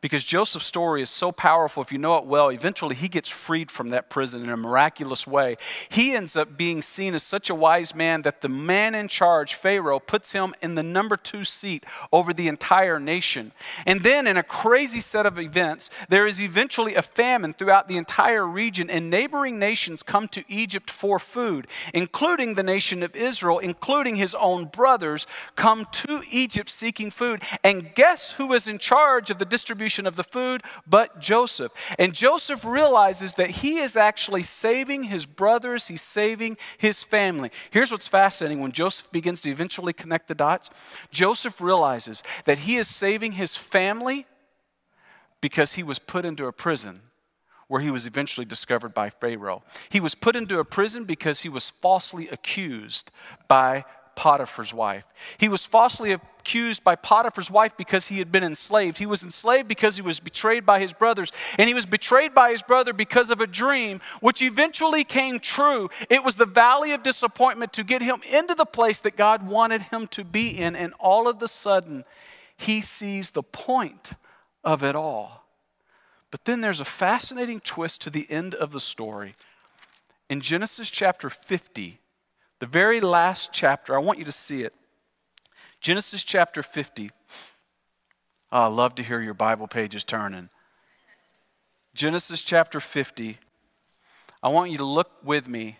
because 0.00 0.22
Joseph's 0.22 0.66
story 0.66 1.02
is 1.02 1.10
so 1.10 1.32
powerful. 1.32 1.82
If 1.82 1.90
you 1.90 1.98
know 1.98 2.16
it 2.16 2.24
well, 2.24 2.50
eventually 2.50 2.94
he 2.94 3.08
gets 3.08 3.28
freed 3.28 3.70
from 3.70 3.90
that 3.90 4.08
prison 4.08 4.42
in 4.42 4.48
a 4.48 4.56
miraculous 4.56 5.26
way. 5.26 5.56
He 5.88 6.14
ends 6.14 6.36
up 6.36 6.56
being 6.56 6.82
seen 6.82 7.14
as 7.14 7.22
such 7.22 7.50
a 7.50 7.54
wise 7.54 7.94
man 7.94 8.22
that 8.22 8.40
the 8.40 8.48
man 8.48 8.94
in 8.94 9.08
charge, 9.08 9.54
Pharaoh, 9.54 9.98
puts 9.98 10.32
him 10.32 10.54
in 10.62 10.76
the 10.76 10.82
number 10.82 11.16
two 11.16 11.44
seat 11.44 11.84
over 12.12 12.32
the 12.32 12.48
entire 12.48 13.00
nation. 13.00 13.52
And 13.86 14.02
then, 14.02 14.26
in 14.26 14.36
a 14.36 14.42
crazy 14.42 15.00
set 15.00 15.26
of 15.26 15.38
events, 15.38 15.90
there 16.08 16.26
is 16.26 16.40
eventually 16.40 16.94
a 16.94 17.02
famine 17.02 17.52
throughout 17.52 17.88
the 17.88 17.96
entire 17.96 18.46
region, 18.46 18.88
and 18.90 19.10
neighboring 19.10 19.58
nations 19.58 20.02
come 20.02 20.28
to 20.28 20.44
Egypt 20.48 20.90
for 20.90 21.18
food, 21.18 21.66
including 21.92 22.54
the 22.54 22.62
nation 22.62 23.02
of 23.02 23.16
Israel, 23.16 23.58
including 23.58 24.16
his 24.16 24.34
own 24.36 24.66
brothers, 24.66 25.26
come 25.56 25.86
to 25.90 26.22
Egypt 26.30 26.68
seeking 26.68 27.10
food. 27.10 27.42
And 27.64 27.94
guess 27.94 28.32
who 28.32 28.52
is 28.52 28.68
in 28.68 28.78
charge 28.78 29.30
of 29.30 29.38
the 29.38 29.44
distribution? 29.44 29.87
Distribution 29.88 30.06
of 30.06 30.16
the 30.16 30.24
food 30.24 30.62
but 30.86 31.20
Joseph. 31.20 31.72
And 31.98 32.14
Joseph 32.14 32.64
realizes 32.64 33.34
that 33.34 33.50
he 33.62 33.78
is 33.78 33.96
actually 33.96 34.42
saving 34.42 35.04
his 35.04 35.26
brothers, 35.26 35.88
he's 35.88 36.02
saving 36.02 36.56
his 36.76 37.02
family. 37.02 37.50
Here's 37.70 37.90
what's 37.90 38.08
fascinating 38.08 38.60
when 38.60 38.72
Joseph 38.72 39.10
begins 39.10 39.40
to 39.42 39.50
eventually 39.50 39.92
connect 39.92 40.28
the 40.28 40.34
dots 40.34 40.70
Joseph 41.10 41.60
realizes 41.60 42.22
that 42.44 42.60
he 42.60 42.76
is 42.76 42.88
saving 42.88 43.32
his 43.32 43.56
family 43.56 44.26
because 45.40 45.74
he 45.74 45.82
was 45.82 45.98
put 45.98 46.24
into 46.24 46.46
a 46.46 46.52
prison 46.52 47.00
where 47.68 47.80
he 47.80 47.90
was 47.90 48.06
eventually 48.06 48.46
discovered 48.46 48.94
by 48.94 49.10
Pharaoh. 49.10 49.62
He 49.88 50.00
was 50.00 50.14
put 50.14 50.36
into 50.36 50.58
a 50.58 50.64
prison 50.64 51.04
because 51.04 51.42
he 51.42 51.48
was 51.48 51.70
falsely 51.70 52.28
accused 52.28 53.10
by 53.46 53.84
Potiphar's 54.18 54.74
wife. 54.74 55.04
He 55.38 55.48
was 55.48 55.64
falsely 55.64 56.10
accused 56.10 56.82
by 56.82 56.96
Potiphar's 56.96 57.52
wife 57.52 57.76
because 57.76 58.08
he 58.08 58.18
had 58.18 58.32
been 58.32 58.42
enslaved. 58.42 58.98
He 58.98 59.06
was 59.06 59.22
enslaved 59.22 59.68
because 59.68 59.94
he 59.94 60.02
was 60.02 60.18
betrayed 60.18 60.66
by 60.66 60.80
his 60.80 60.92
brothers. 60.92 61.30
And 61.56 61.68
he 61.68 61.74
was 61.74 61.86
betrayed 61.86 62.34
by 62.34 62.50
his 62.50 62.60
brother 62.60 62.92
because 62.92 63.30
of 63.30 63.40
a 63.40 63.46
dream, 63.46 64.00
which 64.20 64.42
eventually 64.42 65.04
came 65.04 65.38
true. 65.38 65.88
It 66.10 66.24
was 66.24 66.34
the 66.34 66.46
valley 66.46 66.90
of 66.90 67.04
disappointment 67.04 67.72
to 67.74 67.84
get 67.84 68.02
him 68.02 68.18
into 68.32 68.56
the 68.56 68.66
place 68.66 68.98
that 69.02 69.16
God 69.16 69.46
wanted 69.46 69.82
him 69.82 70.08
to 70.08 70.24
be 70.24 70.48
in. 70.48 70.74
And 70.74 70.94
all 70.98 71.28
of 71.28 71.40
a 71.40 71.46
sudden, 71.46 72.04
he 72.56 72.80
sees 72.80 73.30
the 73.30 73.44
point 73.44 74.14
of 74.64 74.82
it 74.82 74.96
all. 74.96 75.44
But 76.32 76.44
then 76.44 76.60
there's 76.60 76.80
a 76.80 76.84
fascinating 76.84 77.60
twist 77.60 78.02
to 78.02 78.10
the 78.10 78.26
end 78.28 78.56
of 78.56 78.72
the 78.72 78.80
story. 78.80 79.36
In 80.28 80.40
Genesis 80.40 80.90
chapter 80.90 81.30
50, 81.30 82.00
the 82.58 82.66
very 82.66 83.00
last 83.00 83.52
chapter, 83.52 83.94
I 83.94 83.98
want 83.98 84.18
you 84.18 84.24
to 84.24 84.32
see 84.32 84.62
it. 84.62 84.74
Genesis 85.80 86.24
chapter 86.24 86.62
50. 86.62 87.10
Oh, 88.50 88.62
I 88.62 88.66
love 88.66 88.94
to 88.96 89.02
hear 89.02 89.20
your 89.20 89.34
Bible 89.34 89.68
pages 89.68 90.04
turning. 90.04 90.48
Genesis 91.94 92.42
chapter 92.42 92.80
50. 92.80 93.38
I 94.42 94.48
want 94.48 94.70
you 94.70 94.78
to 94.78 94.84
look 94.84 95.10
with 95.22 95.48
me 95.48 95.76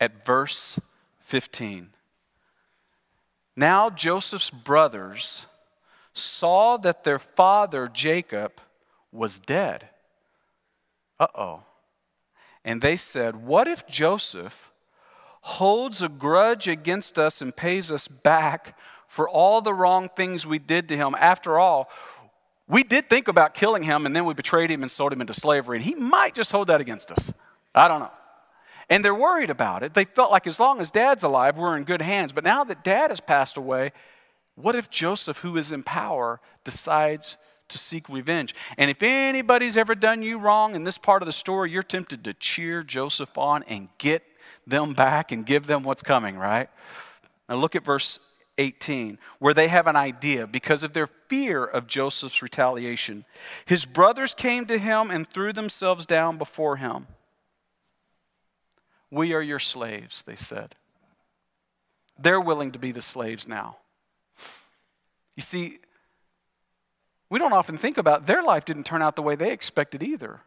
at 0.00 0.24
verse 0.24 0.78
15. 1.20 1.90
Now 3.56 3.90
Joseph's 3.90 4.50
brothers 4.50 5.46
saw 6.12 6.76
that 6.78 7.04
their 7.04 7.18
father 7.18 7.88
Jacob 7.92 8.60
was 9.10 9.38
dead. 9.38 9.88
Uh 11.18 11.26
oh. 11.34 11.62
And 12.64 12.82
they 12.82 12.96
said, 12.96 13.36
What 13.36 13.66
if 13.66 13.86
Joseph 13.86 14.70
holds 15.48 16.02
a 16.02 16.10
grudge 16.10 16.68
against 16.68 17.18
us 17.18 17.40
and 17.40 17.56
pays 17.56 17.90
us 17.90 18.06
back 18.06 18.78
for 19.06 19.26
all 19.26 19.62
the 19.62 19.72
wrong 19.72 20.10
things 20.14 20.46
we 20.46 20.58
did 20.58 20.86
to 20.90 20.96
him. 20.96 21.16
After 21.18 21.58
all, 21.58 21.88
we 22.68 22.82
did 22.82 23.08
think 23.08 23.28
about 23.28 23.54
killing 23.54 23.82
him 23.82 24.04
and 24.04 24.14
then 24.14 24.26
we 24.26 24.34
betrayed 24.34 24.70
him 24.70 24.82
and 24.82 24.90
sold 24.90 25.10
him 25.10 25.22
into 25.22 25.32
slavery, 25.32 25.78
and 25.78 25.84
he 25.86 25.94
might 25.94 26.34
just 26.34 26.52
hold 26.52 26.68
that 26.68 26.82
against 26.82 27.10
us. 27.10 27.32
I 27.74 27.88
don't 27.88 28.00
know. 28.00 28.10
And 28.90 29.02
they're 29.02 29.14
worried 29.14 29.48
about 29.48 29.82
it. 29.82 29.94
They 29.94 30.04
felt 30.04 30.30
like 30.30 30.46
as 30.46 30.60
long 30.60 30.80
as 30.80 30.90
dad's 30.90 31.24
alive, 31.24 31.56
we're 31.56 31.78
in 31.78 31.84
good 31.84 32.02
hands. 32.02 32.32
But 32.32 32.44
now 32.44 32.62
that 32.64 32.84
dad 32.84 33.10
has 33.10 33.20
passed 33.20 33.56
away, 33.56 33.92
what 34.54 34.74
if 34.74 34.90
Joseph, 34.90 35.38
who 35.38 35.56
is 35.56 35.72
in 35.72 35.82
power, 35.82 36.40
decides 36.62 37.38
to 37.68 37.78
seek 37.78 38.06
revenge? 38.10 38.54
And 38.76 38.90
if 38.90 39.02
anybody's 39.02 39.78
ever 39.78 39.94
done 39.94 40.22
you 40.22 40.38
wrong 40.38 40.74
in 40.74 40.84
this 40.84 40.98
part 40.98 41.22
of 41.22 41.26
the 41.26 41.32
story, 41.32 41.70
you're 41.70 41.82
tempted 41.82 42.22
to 42.24 42.34
cheer 42.34 42.82
Joseph 42.82 43.38
on 43.38 43.62
and 43.62 43.88
get 43.96 44.22
them 44.68 44.92
back 44.92 45.32
and 45.32 45.44
give 45.46 45.66
them 45.66 45.82
what's 45.82 46.02
coming, 46.02 46.36
right? 46.36 46.68
Now 47.48 47.56
look 47.56 47.74
at 47.74 47.84
verse 47.84 48.20
18, 48.58 49.18
where 49.38 49.54
they 49.54 49.68
have 49.68 49.86
an 49.86 49.96
idea 49.96 50.46
because 50.46 50.82
of 50.82 50.92
their 50.92 51.06
fear 51.06 51.64
of 51.64 51.86
Joseph's 51.86 52.42
retaliation. 52.42 53.24
His 53.64 53.86
brothers 53.86 54.34
came 54.34 54.66
to 54.66 54.78
him 54.78 55.10
and 55.10 55.26
threw 55.26 55.52
themselves 55.52 56.04
down 56.04 56.38
before 56.38 56.76
him. 56.76 57.06
We 59.10 59.32
are 59.32 59.40
your 59.42 59.60
slaves, 59.60 60.22
they 60.22 60.36
said. 60.36 60.74
They're 62.18 62.40
willing 62.40 62.72
to 62.72 62.78
be 62.78 62.92
the 62.92 63.00
slaves 63.00 63.46
now. 63.46 63.76
You 65.36 65.42
see, 65.42 65.78
we 67.30 67.38
don't 67.38 67.52
often 67.52 67.76
think 67.76 67.96
about 67.96 68.26
their 68.26 68.42
life 68.42 68.64
didn't 68.64 68.84
turn 68.84 69.02
out 69.02 69.14
the 69.14 69.22
way 69.22 69.36
they 69.36 69.52
expected 69.52 70.02
either. 70.02 70.40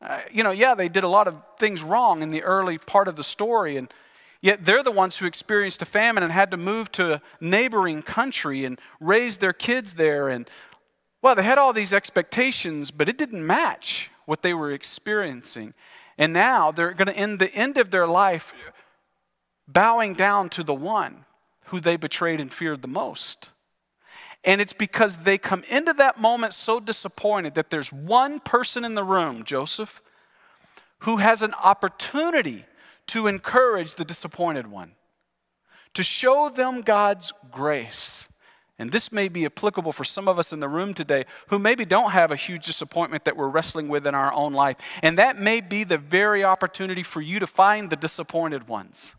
Uh, 0.00 0.20
you 0.30 0.42
know, 0.42 0.50
yeah, 0.50 0.74
they 0.74 0.88
did 0.88 1.04
a 1.04 1.08
lot 1.08 1.26
of 1.26 1.34
things 1.58 1.82
wrong 1.82 2.22
in 2.22 2.30
the 2.30 2.42
early 2.42 2.78
part 2.78 3.08
of 3.08 3.16
the 3.16 3.24
story, 3.24 3.76
and 3.76 3.92
yet 4.40 4.64
they're 4.64 4.82
the 4.82 4.90
ones 4.90 5.18
who 5.18 5.26
experienced 5.26 5.80
a 5.82 5.86
famine 5.86 6.22
and 6.22 6.32
had 6.32 6.50
to 6.50 6.56
move 6.56 6.92
to 6.92 7.14
a 7.14 7.22
neighboring 7.40 8.02
country 8.02 8.64
and 8.64 8.78
raise 9.00 9.38
their 9.38 9.54
kids 9.54 9.94
there. 9.94 10.28
And, 10.28 10.48
well, 11.22 11.34
they 11.34 11.42
had 11.42 11.58
all 11.58 11.72
these 11.72 11.94
expectations, 11.94 12.90
but 12.90 13.08
it 13.08 13.16
didn't 13.16 13.46
match 13.46 14.10
what 14.26 14.42
they 14.42 14.52
were 14.52 14.72
experiencing. 14.72 15.72
And 16.18 16.32
now 16.32 16.70
they're 16.70 16.92
going 16.92 17.08
to 17.08 17.16
end 17.16 17.38
the 17.38 17.54
end 17.54 17.78
of 17.78 17.90
their 17.90 18.06
life 18.06 18.54
bowing 19.66 20.14
down 20.14 20.48
to 20.50 20.62
the 20.62 20.74
one 20.74 21.24
who 21.66 21.80
they 21.80 21.96
betrayed 21.96 22.40
and 22.40 22.52
feared 22.52 22.82
the 22.82 22.88
most. 22.88 23.52
And 24.44 24.60
it's 24.60 24.72
because 24.72 25.18
they 25.18 25.38
come 25.38 25.62
into 25.70 25.92
that 25.94 26.20
moment 26.20 26.52
so 26.52 26.78
disappointed 26.78 27.54
that 27.54 27.70
there's 27.70 27.92
one 27.92 28.38
person 28.38 28.84
in 28.84 28.94
the 28.94 29.04
room, 29.04 29.44
Joseph, 29.44 30.00
who 31.00 31.18
has 31.18 31.42
an 31.42 31.54
opportunity 31.54 32.64
to 33.08 33.26
encourage 33.26 33.94
the 33.94 34.04
disappointed 34.04 34.66
one, 34.68 34.92
to 35.94 36.02
show 36.02 36.48
them 36.48 36.80
God's 36.80 37.32
grace. 37.50 38.28
And 38.78 38.92
this 38.92 39.10
may 39.10 39.28
be 39.28 39.46
applicable 39.46 39.92
for 39.92 40.04
some 40.04 40.28
of 40.28 40.38
us 40.38 40.52
in 40.52 40.60
the 40.60 40.68
room 40.68 40.92
today 40.92 41.24
who 41.48 41.58
maybe 41.58 41.84
don't 41.84 42.10
have 42.10 42.30
a 42.30 42.36
huge 42.36 42.66
disappointment 42.66 43.24
that 43.24 43.36
we're 43.36 43.48
wrestling 43.48 43.88
with 43.88 44.06
in 44.06 44.14
our 44.14 44.32
own 44.32 44.52
life. 44.52 44.76
And 45.02 45.18
that 45.18 45.38
may 45.38 45.60
be 45.60 45.82
the 45.82 45.96
very 45.96 46.44
opportunity 46.44 47.02
for 47.02 47.22
you 47.22 47.38
to 47.38 47.46
find 47.46 47.88
the 47.88 47.96
disappointed 47.96 48.68
ones 48.68 49.16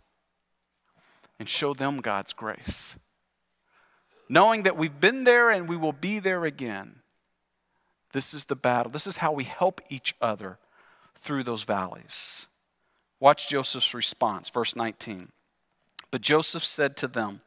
and 1.39 1.49
show 1.49 1.73
them 1.73 2.01
God's 2.01 2.33
grace 2.33 2.97
knowing 4.29 4.63
that 4.63 4.77
we've 4.77 4.99
been 4.99 5.23
there 5.23 5.49
and 5.49 5.67
we 5.67 5.77
will 5.77 5.93
be 5.93 6.19
there 6.19 6.45
again. 6.45 6.97
This 8.13 8.33
is 8.33 8.45
the 8.45 8.55
battle. 8.55 8.91
This 8.91 9.07
is 9.07 9.17
how 9.17 9.31
we 9.31 9.43
help 9.43 9.81
each 9.89 10.15
other 10.21 10.57
through 11.15 11.43
those 11.43 11.63
valleys. 11.63 12.45
Watch 13.19 13.49
Joseph's 13.49 13.93
response, 13.93 14.49
verse 14.49 14.75
19. 14.75 15.29
But 16.11 16.21
Joseph 16.21 16.63
said 16.63 16.95
to 16.97 17.07
them, 17.07 17.41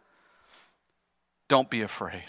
Don't 1.49 1.71
be 1.71 1.83
afraid. 1.83 2.25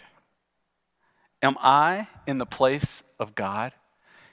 Am 1.41 1.55
I 1.59 2.07
in 2.27 2.37
the 2.37 2.45
place 2.45 3.03
of 3.19 3.35
God? 3.35 3.73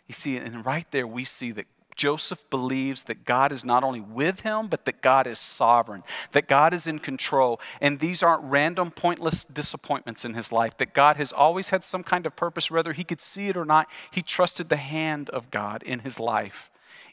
You 0.07 0.13
see, 0.13 0.37
and 0.37 0.65
right 0.65 0.91
there 0.91 1.07
we 1.07 1.25
see 1.25 1.51
that 1.53 1.67
Joseph 1.99 2.49
believes 2.49 3.03
that 3.03 3.25
God 3.25 3.51
is 3.53 3.65
not 3.65 3.83
only 3.83 4.01
with 4.01 4.41
him, 4.41 4.69
but 4.69 4.85
that 4.87 5.03
God 5.03 5.27
is 5.27 5.39
sovereign, 5.39 6.05
that 6.33 6.47
God 6.47 6.73
is 6.73 6.87
in 6.87 7.01
control. 7.01 7.61
And 7.81 7.99
these 7.99 8.23
aren't 8.23 8.45
random, 8.45 8.93
pointless 8.93 9.45
disappointments 9.45 10.25
in 10.25 10.35
his 10.35 10.53
life, 10.53 10.79
that 10.79 10.95
God 10.95 11.17
has 11.17 11.33
always 11.33 11.71
had 11.71 11.83
some 11.83 12.05
kind 12.05 12.25
of 12.25 12.37
purpose, 12.37 12.71
whether 12.71 12.93
he 12.93 13.03
could 13.03 13.21
see 13.21 13.49
it 13.49 13.57
or 13.57 13.65
not. 13.65 13.91
He 14.13 14.23
trusted 14.23 14.69
the 14.69 14.77
hand 14.77 15.29
of 15.31 15.51
God 15.51 15.83
in 15.83 15.99
his 15.99 16.21
life, 16.21 16.71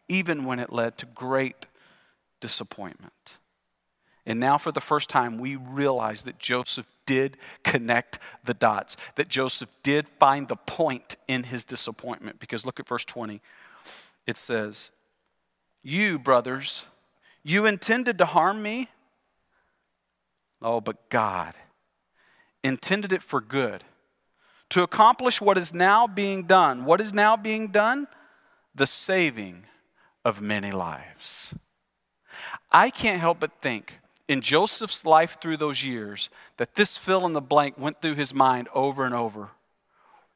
even 0.08 0.46
when 0.46 0.60
it 0.60 0.72
led 0.72 1.00
to 1.00 1.08
great 1.08 1.66
disappointment. 2.40 3.40
And 4.24 4.40
now, 4.40 4.58
for 4.58 4.72
the 4.72 4.82
first 4.82 5.10
time, 5.10 5.40
we 5.40 5.56
realize 5.56 6.24
that 6.24 6.40
Joseph 6.40 6.88
did 7.06 7.38
connect 7.64 8.20
the 8.44 8.54
dots, 8.54 8.98
that 9.16 9.30
Joseph 9.30 9.72
did 9.84 10.08
find 10.20 10.48
the 10.48 10.56
point 10.56 11.16
in 11.28 11.44
his 11.44 11.64
disappointment. 11.64 12.40
Because 12.40 12.66
look 12.66 12.80
at 12.80 12.88
verse 12.88 13.06
20. 13.06 13.42
It 14.28 14.38
says, 14.38 14.92
You, 15.84 16.18
brothers, 16.20 16.86
you 17.44 17.66
intended 17.66 18.18
to 18.18 18.26
harm 18.26 18.62
me. 18.62 18.90
Oh, 20.62 20.82
but 20.82 21.10
God 21.10 21.54
intended 22.66 23.12
it 23.12 23.22
for 23.22 23.40
good, 23.40 23.84
to 24.70 24.82
accomplish 24.82 25.40
what 25.40 25.58
is 25.58 25.74
now 25.74 26.08
being 26.08 26.44
done. 26.44 26.84
What 26.84 27.00
is 27.00 27.14
now 27.14 27.38
being 27.38 27.68
done? 27.68 28.08
The 28.74 28.88
saving 28.88 29.66
of 30.26 30.42
many 30.42 30.72
lives. 30.72 31.54
I 32.72 32.90
can't 32.90 33.20
help 33.20 33.40
but 33.40 33.62
think 33.62 33.94
in 34.28 34.42
Joseph's 34.42 35.06
life 35.06 35.38
through 35.40 35.58
those 35.58 35.84
years 35.84 36.32
that 36.58 36.76
this 36.76 36.98
fill 36.98 37.26
in 37.26 37.34
the 37.34 37.42
blank 37.42 37.78
went 37.78 38.02
through 38.02 38.16
his 38.16 38.34
mind 38.34 38.68
over 38.74 39.06
and 39.06 39.14
over. 39.14 39.52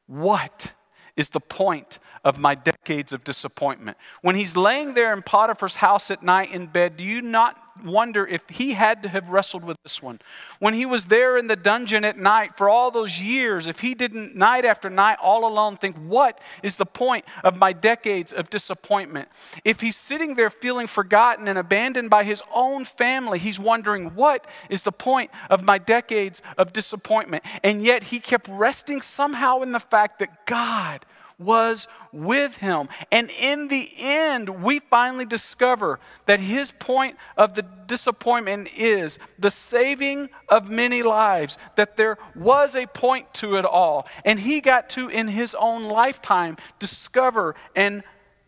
What 0.06 0.72
is 1.16 1.30
the 1.30 1.40
point 1.40 1.98
of 2.24 2.38
my 2.38 2.54
decades 2.54 3.12
of 3.12 3.24
disappointment. 3.24 3.96
When 4.22 4.34
he's 4.34 4.56
laying 4.56 4.94
there 4.94 5.12
in 5.12 5.22
Potiphar's 5.22 5.76
house 5.76 6.10
at 6.10 6.22
night 6.22 6.52
in 6.52 6.66
bed, 6.66 6.96
do 6.96 7.04
you 7.04 7.22
not 7.22 7.69
wonder 7.84 8.26
if 8.26 8.42
he 8.48 8.72
had 8.72 9.02
to 9.02 9.08
have 9.08 9.30
wrestled 9.30 9.64
with 9.64 9.76
this 9.82 10.02
one? 10.02 10.20
When 10.58 10.74
he 10.74 10.86
was 10.86 11.06
there 11.06 11.36
in 11.36 11.46
the 11.46 11.56
dungeon 11.56 12.04
at 12.04 12.16
night 12.16 12.56
for 12.56 12.68
all 12.68 12.90
those 12.90 13.20
years, 13.20 13.68
if 13.68 13.80
he 13.80 13.94
didn't 13.94 14.36
night 14.36 14.64
after 14.64 14.90
night 14.90 15.18
all 15.20 15.46
alone 15.46 15.76
think, 15.76 15.96
what 15.96 16.40
is 16.62 16.76
the 16.76 16.86
point 16.86 17.24
of 17.44 17.56
my 17.56 17.72
decades 17.72 18.32
of 18.32 18.50
disappointment? 18.50 19.28
If 19.64 19.80
he's 19.80 19.96
sitting 19.96 20.34
there 20.34 20.50
feeling 20.50 20.86
forgotten 20.86 21.48
and 21.48 21.58
abandoned 21.58 22.10
by 22.10 22.24
his 22.24 22.42
own 22.54 22.84
family, 22.84 23.38
he's 23.38 23.58
wondering, 23.60 24.14
what 24.14 24.46
is 24.68 24.82
the 24.82 24.92
point 24.92 25.30
of 25.48 25.62
my 25.64 25.78
decades 25.78 26.42
of 26.58 26.72
disappointment? 26.72 27.44
And 27.62 27.82
yet 27.82 28.04
he 28.04 28.20
kept 28.20 28.48
resting 28.48 29.00
somehow 29.00 29.62
in 29.62 29.72
the 29.72 29.80
fact 29.80 30.18
that 30.18 30.46
God 30.46 31.04
was 31.40 31.88
with 32.12 32.58
him. 32.58 32.88
And 33.10 33.30
in 33.30 33.68
the 33.68 33.88
end, 33.98 34.62
we 34.62 34.78
finally 34.78 35.24
discover 35.24 35.98
that 36.26 36.38
his 36.38 36.70
point 36.70 37.16
of 37.36 37.54
the 37.54 37.62
disappointment 37.62 38.78
is 38.78 39.18
the 39.38 39.50
saving 39.50 40.28
of 40.48 40.70
many 40.70 41.02
lives, 41.02 41.56
that 41.76 41.96
there 41.96 42.18
was 42.36 42.76
a 42.76 42.86
point 42.86 43.32
to 43.34 43.56
it 43.56 43.64
all. 43.64 44.06
And 44.24 44.40
he 44.40 44.60
got 44.60 44.90
to, 44.90 45.08
in 45.08 45.28
his 45.28 45.56
own 45.58 45.84
lifetime, 45.84 46.56
discover 46.78 47.56
and 47.74 48.02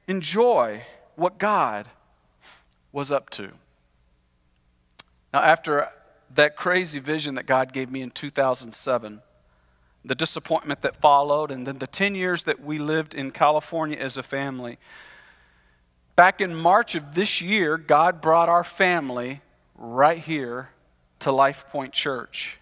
enjoy 0.06 0.84
what 1.16 1.38
God 1.38 1.88
was 2.92 3.10
up 3.10 3.30
to. 3.30 3.52
Now, 5.32 5.40
after 5.40 5.88
that 6.34 6.56
crazy 6.56 7.00
vision 7.00 7.34
that 7.34 7.46
God 7.46 7.72
gave 7.72 7.90
me 7.90 8.02
in 8.02 8.10
2007, 8.10 9.22
the 10.04 10.14
disappointment 10.14 10.82
that 10.82 10.96
followed, 10.96 11.50
and 11.50 11.66
then 11.66 11.78
the 11.78 11.86
10 11.86 12.14
years 12.14 12.42
that 12.44 12.60
we 12.60 12.78
lived 12.78 13.14
in 13.14 13.30
California 13.30 13.96
as 13.96 14.16
a 14.16 14.22
family. 14.22 14.78
Back 16.16 16.40
in 16.40 16.54
March 16.54 16.94
of 16.94 17.14
this 17.14 17.40
year, 17.40 17.78
God 17.78 18.20
brought 18.20 18.48
our 18.48 18.64
family 18.64 19.40
right 19.76 20.18
here 20.18 20.70
to 21.20 21.32
Life 21.32 21.66
Point 21.70 21.92
Church. 21.92 22.58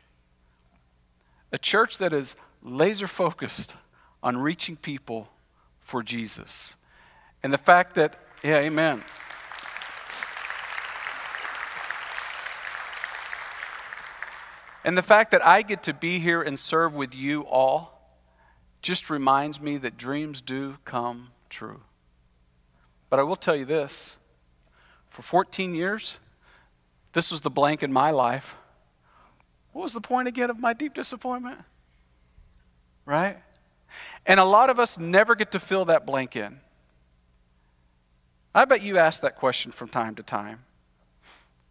A 1.53 1.59
church 1.59 1.99
that 1.99 2.13
is 2.13 2.37
laser 2.63 3.07
focused 3.07 3.75
on 4.23 4.37
reaching 4.37 4.77
people 4.77 5.29
for 5.81 6.03
Jesus. 6.03 6.77
And 7.43 7.53
the 7.53 7.59
fact 7.59 7.95
that, 7.95 8.19
yeah, 8.45 8.59
amen. 8.59 9.03
And 14.85 14.97
the 14.97 15.03
fact 15.03 15.31
that 15.33 15.45
I 15.47 15.63
get 15.63 15.83
to 15.85 15.93
be 15.93 16.19
here 16.19 16.41
and 16.41 16.59
serve 16.59 16.95
with 16.95 17.15
you 17.15 17.43
all 17.43 18.19
just 18.83 19.11
reminds 19.11 19.61
me 19.61 19.77
that 19.77 19.97
dreams 19.97 20.41
do 20.41 20.79
come 20.85 21.29
true. 21.51 21.81
But 23.11 23.19
I 23.19 23.23
will 23.25 23.37
tell 23.37 23.57
you 23.57 23.65
this 23.65 24.17
for 25.09 25.23
14 25.23 25.75
years, 25.75 26.19
this 27.13 27.31
was 27.31 27.41
the 27.41 27.51
blank 27.51 27.83
in 27.83 27.93
my 27.93 28.11
life. 28.11 28.57
What 29.73 29.83
was 29.83 29.93
the 29.93 30.01
point 30.01 30.29
again 30.29 30.51
of 30.51 30.59
my 30.59 30.73
deep 30.73 30.95
disappointment? 30.95 31.59
Right? 33.05 33.39
And 34.25 34.41
a 34.41 34.45
lot 34.45 34.71
of 34.71 34.79
us 34.79 34.99
never 34.99 35.35
get 35.35 35.53
to 35.53 35.59
fill 35.59 35.85
that 35.87 36.07
blank 36.07 36.37
in. 36.37 36.61
I 38.55 38.65
bet 38.65 38.83
you 38.83 38.99
ask 38.99 39.23
that 39.23 39.37
question 39.37 39.73
from 39.73 39.89
time 39.89 40.15
to 40.17 40.23
time. 40.23 40.61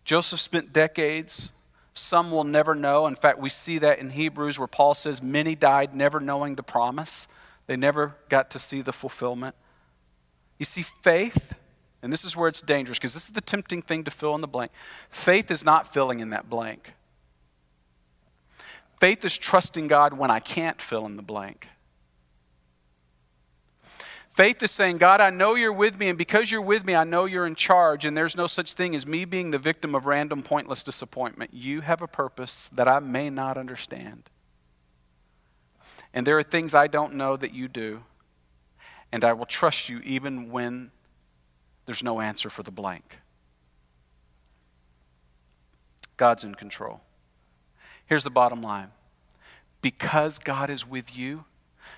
Joseph 0.04 0.40
spent 0.40 0.74
decades 0.74 1.52
some 2.00 2.32
will 2.32 2.44
never 2.44 2.76
know. 2.76 3.08
In 3.08 3.16
fact, 3.16 3.40
we 3.40 3.50
see 3.50 3.78
that 3.80 4.00
in 4.00 4.12
Hebrews 4.12 4.58
where 4.58 4.68
Paul 4.68 4.94
says 4.94 5.22
many 5.22 5.56
died 5.56 5.96
never 5.96 6.20
knowing 6.20 6.56
the 6.56 6.64
promise. 6.64 7.28
They 7.68 7.76
never 7.76 8.16
got 8.30 8.50
to 8.52 8.60
see 8.60 8.82
the 8.82 8.94
fulfillment. 8.94 9.56
You 10.58 10.66
see, 10.66 10.82
faith, 10.82 11.54
and 12.02 12.12
this 12.12 12.24
is 12.24 12.36
where 12.36 12.48
it's 12.48 12.62
dangerous 12.62 12.98
because 12.98 13.14
this 13.14 13.26
is 13.26 13.32
the 13.32 13.42
tempting 13.42 13.82
thing 13.82 14.04
to 14.06 14.12
fill 14.12 14.36
in 14.36 14.42
the 14.42 14.48
blank. 14.48 14.72
Faith 15.10 15.52
is 15.52 15.64
not 15.64 15.92
filling 15.92 16.20
in 16.20 16.32
that 16.32 16.50
blank. 16.50 16.94
Faith 19.00 19.24
is 19.24 19.38
trusting 19.38 19.88
God 19.88 20.14
when 20.14 20.30
I 20.30 20.40
can't 20.40 20.82
fill 20.82 21.06
in 21.06 21.16
the 21.16 21.22
blank. 21.22 21.68
Faith 24.40 24.64
is 24.64 24.72
saying, 24.72 25.00
God, 25.00 25.20
I 25.20 25.32
know 25.32 25.56
you're 25.56 25.74
with 25.74 26.00
me, 26.00 26.08
and 26.08 26.18
because 26.18 26.50
you're 26.50 26.62
with 26.62 26.86
me, 26.86 26.96
I 26.96 27.04
know 27.04 27.26
you're 27.26 27.46
in 27.46 27.56
charge, 27.56 28.06
and 28.06 28.16
there's 28.16 28.38
no 28.38 28.48
such 28.48 28.72
thing 28.72 28.96
as 28.96 29.06
me 29.06 29.26
being 29.26 29.52
the 29.52 29.60
victim 29.60 29.94
of 29.94 30.06
random, 30.06 30.44
pointless 30.44 30.82
disappointment. 30.82 31.54
You 31.54 31.82
have 31.82 32.02
a 32.02 32.08
purpose 32.08 32.70
that 32.70 32.88
I 32.88 33.00
may 33.00 33.30
not 33.30 33.58
understand. 33.58 34.30
And 36.14 36.26
there 36.26 36.38
are 36.38 36.44
things 36.44 36.74
I 36.74 36.88
don't 36.88 37.16
know 37.16 37.36
that 37.36 37.54
you 37.54 37.68
do, 37.68 38.04
and 39.12 39.26
I 39.26 39.34
will 39.34 39.44
trust 39.44 39.90
you 39.90 40.00
even 40.06 40.50
when 40.50 40.92
there's 41.86 42.02
no 42.02 42.22
answer 42.22 42.50
for 42.50 42.64
the 42.64 42.72
blank. 42.72 43.18
God's 46.16 46.46
in 46.46 46.56
control. 46.56 47.02
Here's 48.06 48.24
the 48.24 48.30
bottom 48.30 48.62
line 48.62 48.92
because 49.82 50.40
God 50.40 50.70
is 50.70 50.88
with 50.88 51.18
you, 51.18 51.44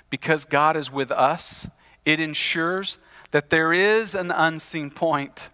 because 0.10 0.44
God 0.44 0.76
is 0.76 0.92
with 0.92 1.12
us, 1.12 1.68
it 2.06 2.20
ensures 2.20 2.98
that 3.32 3.50
there 3.50 3.74
is 3.74 4.16
an 4.16 4.32
unseen 4.32 4.90
point 4.90 5.50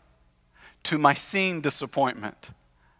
to 0.83 0.97
my 0.97 1.13
seen 1.13 1.61
disappointment. 1.61 2.51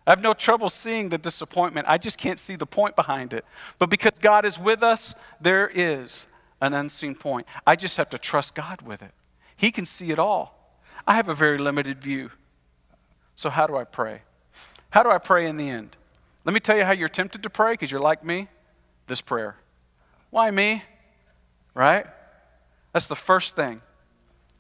I 0.06 0.12
have 0.12 0.22
no 0.22 0.34
trouble 0.34 0.70
seeing 0.70 1.10
the 1.10 1.18
disappointment. 1.18 1.86
I 1.90 1.98
just 1.98 2.18
can't 2.18 2.40
see 2.40 2.56
the 2.56 2.66
point 2.66 2.96
behind 2.96 3.34
it. 3.34 3.44
But 3.78 3.90
because 3.90 4.20
God 4.20 4.46
is 4.46 4.58
with 4.58 4.82
us, 4.82 5.16
there 5.42 5.70
is 5.74 6.28
an 6.62 6.74
unseen 6.74 7.16
point. 7.16 7.46
I 7.66 7.76
just 7.76 7.98
have 7.98 8.10
to 8.12 8.18
trust 8.18 8.56
God 8.56 8.82
with 8.82 9.02
it. 9.02 9.12
He 9.56 9.72
can 9.72 9.86
see 9.86 10.12
it 10.12 10.20
all. 10.20 10.78
I 11.06 11.16
have 11.16 11.28
a 11.28 11.34
very 11.34 11.58
limited 11.58 12.02
view. 12.02 12.32
So, 13.36 13.50
how 13.50 13.68
do 13.68 13.76
I 13.76 13.84
pray? 13.84 14.22
How 14.92 15.04
do 15.04 15.10
I 15.10 15.18
pray 15.18 15.46
in 15.46 15.58
the 15.58 15.70
end? 15.70 15.96
Let 16.46 16.54
me 16.54 16.60
tell 16.60 16.78
you 16.78 16.86
how 16.86 16.92
you're 16.92 17.10
tempted 17.10 17.44
to 17.44 17.50
pray 17.50 17.74
because 17.74 17.92
you're 17.92 18.00
like 18.00 18.24
me. 18.24 18.48
This 19.08 19.22
prayer. 19.22 19.58
Why 20.30 20.52
me? 20.52 20.84
Right? 21.74 22.06
That's 22.94 23.08
the 23.08 23.16
first 23.16 23.56
thing, 23.56 23.82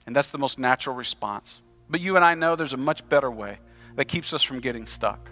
and 0.05 0.15
that's 0.15 0.31
the 0.31 0.37
most 0.37 0.59
natural 0.59 0.95
response. 0.95 1.61
But 1.89 2.01
you 2.01 2.15
and 2.15 2.25
I 2.25 2.35
know 2.35 2.55
there's 2.55 2.73
a 2.73 2.77
much 2.77 3.07
better 3.07 3.31
way 3.31 3.59
that 3.95 4.05
keeps 4.05 4.33
us 4.33 4.43
from 4.43 4.59
getting 4.59 4.85
stuck. 4.85 5.29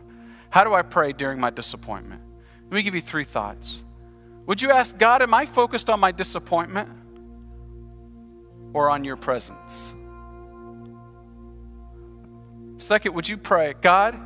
How 0.50 0.64
do 0.64 0.74
I 0.74 0.82
pray 0.82 1.12
during 1.12 1.40
my 1.40 1.50
disappointment? 1.50 2.22
Let 2.64 2.74
me 2.74 2.82
give 2.82 2.96
you 2.96 3.02
three 3.02 3.24
thoughts. 3.24 3.84
Would 4.46 4.62
you 4.62 4.72
ask 4.72 4.98
God, 4.98 5.22
am 5.22 5.34
I 5.34 5.46
focused 5.46 5.90
on 5.90 6.00
my 6.00 6.12
disappointment 6.12 6.90
or 8.74 8.90
on 8.90 9.04
your 9.04 9.18
presence? 9.18 9.94
Second, 12.78 13.14
would 13.16 13.28
you 13.28 13.38
pray, 13.38 13.74
God, 13.82 14.20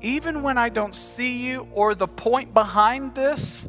even 0.00 0.42
when 0.42 0.58
I 0.58 0.68
don't 0.68 0.94
see 0.94 1.46
you 1.46 1.68
or 1.72 1.94
the 1.94 2.08
point 2.08 2.54
behind 2.54 3.14
this, 3.14 3.68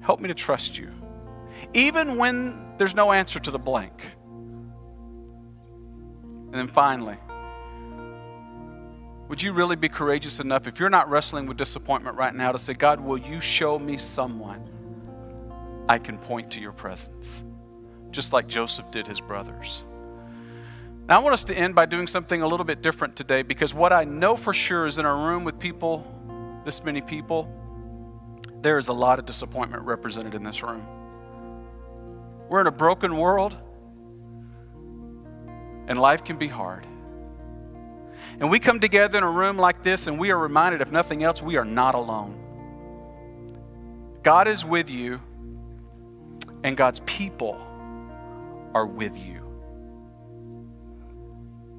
help 0.00 0.20
me 0.20 0.28
to 0.28 0.34
trust 0.34 0.78
you 0.78 0.90
even 1.74 2.16
when 2.16 2.76
there's 2.78 2.94
no 2.94 3.12
answer 3.12 3.38
to 3.40 3.50
the 3.50 3.58
blank. 3.58 3.92
And 6.22 6.54
then 6.54 6.68
finally, 6.68 7.16
would 9.28 9.42
you 9.42 9.52
really 9.52 9.74
be 9.74 9.88
courageous 9.88 10.38
enough, 10.38 10.68
if 10.68 10.78
you're 10.78 10.90
not 10.90 11.10
wrestling 11.10 11.46
with 11.46 11.56
disappointment 11.56 12.16
right 12.16 12.34
now, 12.34 12.52
to 12.52 12.58
say, 12.58 12.74
God, 12.74 13.00
will 13.00 13.18
you 13.18 13.40
show 13.40 13.78
me 13.78 13.96
someone 13.96 14.62
I 15.88 15.98
can 15.98 16.18
point 16.18 16.52
to 16.52 16.60
your 16.60 16.72
presence? 16.72 17.42
Just 18.10 18.32
like 18.32 18.46
Joseph 18.46 18.90
did 18.92 19.06
his 19.08 19.20
brothers. 19.20 19.84
Now, 21.08 21.20
I 21.20 21.22
want 21.22 21.32
us 21.32 21.44
to 21.44 21.54
end 21.58 21.74
by 21.74 21.86
doing 21.86 22.06
something 22.06 22.42
a 22.42 22.46
little 22.46 22.64
bit 22.64 22.80
different 22.80 23.16
today 23.16 23.42
because 23.42 23.74
what 23.74 23.92
I 23.92 24.04
know 24.04 24.36
for 24.36 24.54
sure 24.54 24.86
is 24.86 24.98
in 24.98 25.04
a 25.04 25.14
room 25.14 25.42
with 25.42 25.58
people, 25.58 26.62
this 26.64 26.84
many 26.84 27.00
people, 27.00 27.52
there 28.62 28.78
is 28.78 28.88
a 28.88 28.92
lot 28.92 29.18
of 29.18 29.26
disappointment 29.26 29.82
represented 29.82 30.34
in 30.34 30.42
this 30.42 30.62
room. 30.62 30.86
We're 32.54 32.60
in 32.60 32.68
a 32.68 32.70
broken 32.70 33.16
world, 33.16 33.56
and 35.88 35.98
life 35.98 36.22
can 36.22 36.36
be 36.36 36.46
hard. 36.46 36.86
And 38.38 38.48
we 38.48 38.60
come 38.60 38.78
together 38.78 39.18
in 39.18 39.24
a 39.24 39.28
room 39.28 39.56
like 39.56 39.82
this, 39.82 40.06
and 40.06 40.20
we 40.20 40.30
are 40.30 40.38
reminded, 40.38 40.80
if 40.80 40.92
nothing 40.92 41.24
else, 41.24 41.42
we 41.42 41.56
are 41.56 41.64
not 41.64 41.96
alone. 41.96 42.38
God 44.22 44.46
is 44.46 44.64
with 44.64 44.88
you, 44.88 45.20
and 46.62 46.76
God's 46.76 47.00
people 47.00 47.60
are 48.72 48.86
with 48.86 49.18
you. 49.18 49.42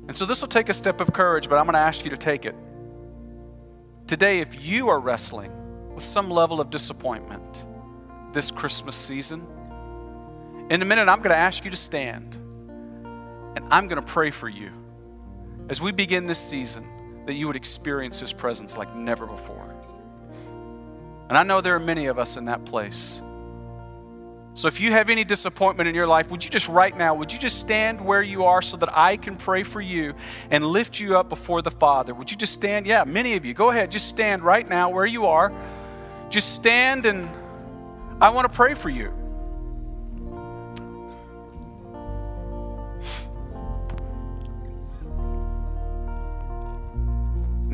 And 0.09 0.17
so 0.17 0.25
this 0.25 0.41
will 0.41 0.49
take 0.49 0.67
a 0.67 0.73
step 0.73 0.99
of 0.99 1.13
courage, 1.13 1.47
but 1.47 1.55
I'm 1.55 1.67
going 1.67 1.75
to 1.75 1.79
ask 1.79 2.03
you 2.03 2.11
to 2.11 2.17
take 2.17 2.43
it. 2.43 2.55
Today, 4.07 4.39
if 4.39 4.65
you 4.65 4.89
are 4.89 4.99
wrestling 4.99 5.53
with 5.95 6.03
some 6.03 6.29
level 6.29 6.59
of 6.59 6.69
disappointment 6.69 7.65
this 8.33 8.51
Christmas 8.51 8.97
season, 8.97 9.47
in 10.69 10.81
a 10.81 10.85
minute 10.85 11.07
I'm 11.07 11.19
going 11.19 11.29
to 11.29 11.37
ask 11.37 11.63
you 11.63 11.71
to 11.71 11.77
stand 11.77 12.35
and 12.35 13.65
I'm 13.71 13.87
going 13.87 14.01
to 14.01 14.07
pray 14.07 14.31
for 14.31 14.49
you 14.49 14.71
as 15.69 15.81
we 15.81 15.91
begin 15.91 16.25
this 16.25 16.39
season 16.39 16.87
that 17.25 17.33
you 17.33 17.47
would 17.47 17.55
experience 17.55 18.19
His 18.19 18.33
presence 18.33 18.77
like 18.77 18.95
never 18.95 19.25
before. 19.25 19.75
And 21.29 21.37
I 21.37 21.43
know 21.43 21.61
there 21.61 21.75
are 21.75 21.79
many 21.79 22.05
of 22.05 22.19
us 22.19 22.37
in 22.37 22.45
that 22.45 22.65
place. 22.65 23.21
So 24.53 24.67
if 24.67 24.79
you 24.79 24.91
have 24.91 25.09
any 25.09 25.23
disappointment 25.23 25.89
in 25.89 25.95
your 25.95 26.07
life, 26.07 26.31
would 26.31 26.43
you 26.43 26.49
just 26.49 26.69
right 26.69 26.95
now, 26.95 27.15
would 27.15 27.33
you 27.33 27.39
just 27.39 27.59
stand 27.59 27.99
where 27.99 28.21
you 28.21 28.45
are 28.45 28.61
so 28.61 28.77
that 28.77 28.95
I 28.95 29.17
can 29.17 29.35
pray 29.35 29.63
for 29.63 29.81
you 29.81 30.13
and 30.49 30.65
lift 30.65 30.99
you 30.99 31.17
up 31.17 31.27
before 31.27 31.61
the 31.61 31.71
Father? 31.71 32.13
Would 32.13 32.31
you 32.31 32.37
just 32.37 32.53
stand? 32.53 32.85
Yeah, 32.85 33.03
many 33.03 33.35
of 33.35 33.43
you. 33.43 33.53
Go 33.53 33.71
ahead, 33.71 33.91
just 33.91 34.07
stand 34.07 34.43
right 34.43 34.67
now 34.67 34.91
where 34.91 35.05
you 35.05 35.25
are. 35.25 35.51
Just 36.29 36.55
stand 36.55 37.05
and 37.05 37.29
I 38.21 38.29
want 38.29 38.49
to 38.49 38.55
pray 38.55 38.75
for 38.75 38.89
you. 38.89 39.24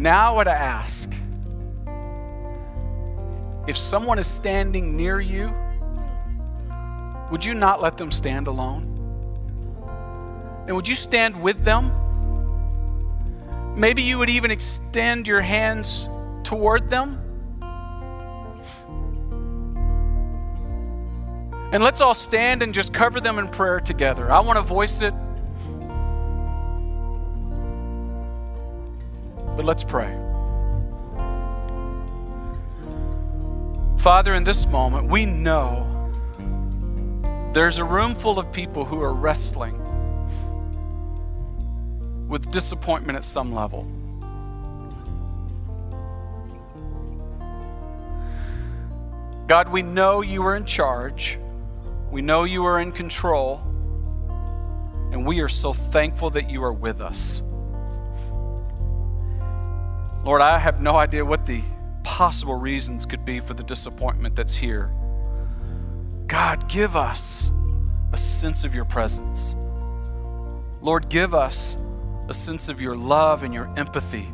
Now, 0.01 0.33
what 0.33 0.47
I 0.47 0.53
ask 0.53 1.13
if 3.67 3.77
someone 3.77 4.17
is 4.17 4.25
standing 4.25 4.97
near 4.97 5.19
you, 5.19 5.53
would 7.29 7.45
you 7.45 7.53
not 7.53 7.83
let 7.83 7.97
them 7.97 8.11
stand 8.11 8.47
alone? 8.47 8.81
And 10.65 10.75
would 10.75 10.87
you 10.87 10.95
stand 10.95 11.39
with 11.39 11.63
them? 11.63 11.91
Maybe 13.75 14.01
you 14.01 14.17
would 14.17 14.31
even 14.31 14.49
extend 14.49 15.27
your 15.27 15.41
hands 15.41 16.09
toward 16.41 16.89
them. 16.89 17.19
And 21.71 21.83
let's 21.83 22.01
all 22.01 22.15
stand 22.15 22.63
and 22.63 22.73
just 22.73 22.91
cover 22.91 23.21
them 23.21 23.37
in 23.37 23.47
prayer 23.47 23.79
together. 23.79 24.31
I 24.31 24.39
want 24.39 24.57
to 24.57 24.63
voice 24.63 25.03
it. 25.03 25.13
But 29.61 29.67
let's 29.67 29.83
pray. 29.83 30.11
Father, 33.99 34.33
in 34.33 34.43
this 34.43 34.65
moment, 34.65 35.07
we 35.07 35.27
know 35.27 35.87
there's 37.53 37.77
a 37.77 37.83
room 37.83 38.15
full 38.15 38.39
of 38.39 38.51
people 38.51 38.85
who 38.85 38.99
are 39.03 39.13
wrestling 39.13 39.77
with 42.27 42.51
disappointment 42.51 43.17
at 43.17 43.23
some 43.23 43.53
level. 43.53 43.83
God, 49.45 49.69
we 49.69 49.83
know 49.83 50.21
you 50.21 50.41
are 50.41 50.55
in 50.55 50.65
charge. 50.65 51.37
We 52.09 52.23
know 52.23 52.45
you 52.45 52.65
are 52.65 52.81
in 52.81 52.91
control. 52.91 53.61
And 55.11 55.23
we 55.23 55.39
are 55.41 55.49
so 55.49 55.71
thankful 55.71 56.31
that 56.31 56.49
you 56.49 56.63
are 56.63 56.73
with 56.73 56.99
us. 56.99 57.43
Lord, 60.23 60.41
I 60.41 60.59
have 60.59 60.81
no 60.81 60.97
idea 60.97 61.25
what 61.25 61.47
the 61.47 61.63
possible 62.03 62.55
reasons 62.55 63.07
could 63.07 63.25
be 63.25 63.39
for 63.39 63.55
the 63.55 63.63
disappointment 63.63 64.35
that's 64.35 64.55
here. 64.55 64.91
God, 66.27 66.69
give 66.69 66.95
us 66.95 67.51
a 68.13 68.17
sense 68.17 68.63
of 68.63 68.75
your 68.75 68.85
presence. 68.85 69.55
Lord, 70.81 71.09
give 71.09 71.33
us 71.33 71.75
a 72.29 72.33
sense 72.33 72.69
of 72.69 72.79
your 72.79 72.95
love 72.95 73.41
and 73.41 73.53
your 73.53 73.67
empathy. 73.77 74.27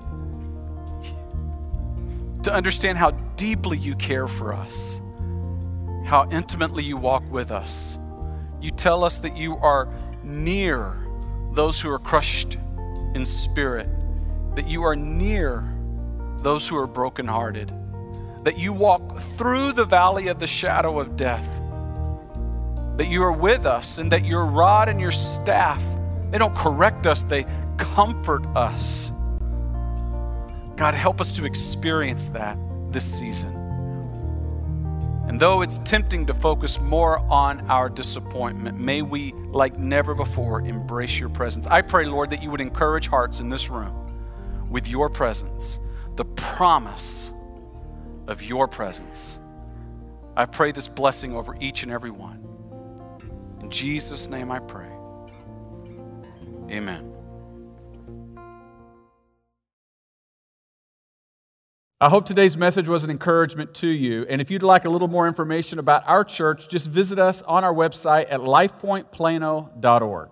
To 2.44 2.54
understand 2.54 2.98
how 2.98 3.12
deeply 3.38 3.78
you 3.78 3.96
care 3.96 4.28
for 4.28 4.54
us, 4.54 5.02
how 6.06 6.28
intimately 6.32 6.84
you 6.84 6.98
walk 6.98 7.24
with 7.32 7.52
us. 7.52 7.98
You 8.62 8.72
tell 8.72 9.04
us 9.04 9.20
that 9.20 9.38
you 9.38 9.58
are 9.58 9.88
near 10.22 10.98
those 11.54 11.80
who 11.80 11.90
are 11.90 12.00
crushed 12.00 12.58
in 13.16 13.24
spirit, 13.26 13.88
that 14.56 14.68
you 14.68 14.84
are 14.84 14.96
near 14.96 15.74
those 16.40 16.68
who 16.68 16.78
are 16.78 16.88
brokenhearted, 16.88 17.72
that 18.44 18.58
you 18.58 18.74
walk 18.74 19.18
through 19.18 19.74
the 19.74 19.86
valley 19.86 20.28
of 20.28 20.40
the 20.40 20.48
shadow 20.48 21.00
of 21.00 21.16
death 21.16 21.48
that 22.98 23.08
you 23.08 23.24
are 23.24 23.32
with 23.32 23.66
us 23.66 24.00
and 24.00 24.12
that 24.12 24.26
your 24.26 24.46
rod 24.46 24.90
and 24.90 25.00
your 25.00 25.12
staff, 25.12 25.82
they 26.32 26.38
don't 26.40 26.56
correct 26.56 27.06
us, 27.06 27.24
they 27.24 27.46
comfort 27.78 28.46
us. 28.56 29.12
God, 30.76 30.94
help 30.94 31.22
us 31.22 31.32
to 31.34 31.46
experience 31.46 32.30
that 32.30 32.58
this 32.92 33.06
season. 33.06 33.54
And 35.28 35.40
though 35.40 35.62
it's 35.62 35.78
tempting 35.80 36.26
to 36.28 36.34
focus 36.34 36.80
more 36.80 37.20
on 37.32 37.70
our 37.70 37.90
disappointment, 37.90 38.80
may 38.80 39.02
we, 39.04 39.34
like 39.50 39.78
never 39.78 40.16
before, 40.16 40.62
embrace 40.62 41.20
your 41.20 41.30
presence. 41.30 41.68
I 41.68 41.82
pray, 41.82 42.06
Lord, 42.06 42.32
that 42.32 42.42
you 42.42 42.50
would 42.50 42.62
encourage 42.62 43.08
hearts 43.08 43.40
in 43.40 43.50
this 43.50 43.70
room 43.70 44.68
with 44.72 44.88
your 44.88 45.10
presence, 45.10 45.80
the 46.18 46.26
promise 46.26 47.32
of 48.28 48.44
your 48.44 48.68
presence. 48.68 49.40
I 50.36 50.46
pray 50.46 50.72
this 50.72 50.88
blessing 50.88 51.34
over 51.34 51.56
each 51.62 51.84
and 51.84 51.92
every 51.92 52.12
one. 52.12 52.44
In 53.62 53.70
Jesus' 53.70 54.28
name 54.28 54.52
I 54.52 54.60
pray. 54.60 54.90
Amen. 56.70 57.14
I 62.00 62.10
hope 62.10 62.26
today's 62.26 62.58
message 62.58 62.88
was 62.88 63.04
an 63.04 63.10
encouragement 63.10 63.74
to 63.76 63.88
you. 63.88 64.26
And 64.30 64.42
if 64.42 64.52
you'd 64.52 64.62
like 64.62 64.86
a 64.86 64.90
little 64.90 65.08
more 65.08 65.28
information 65.28 65.80
about 65.80 66.04
our 66.08 66.24
church, 66.24 66.68
just 66.68 66.90
visit 66.90 67.18
us 67.18 67.42
on 67.44 67.64
our 67.64 67.74
website 67.74 68.28
at 68.32 68.42
lifepointplano.org. 68.42 70.30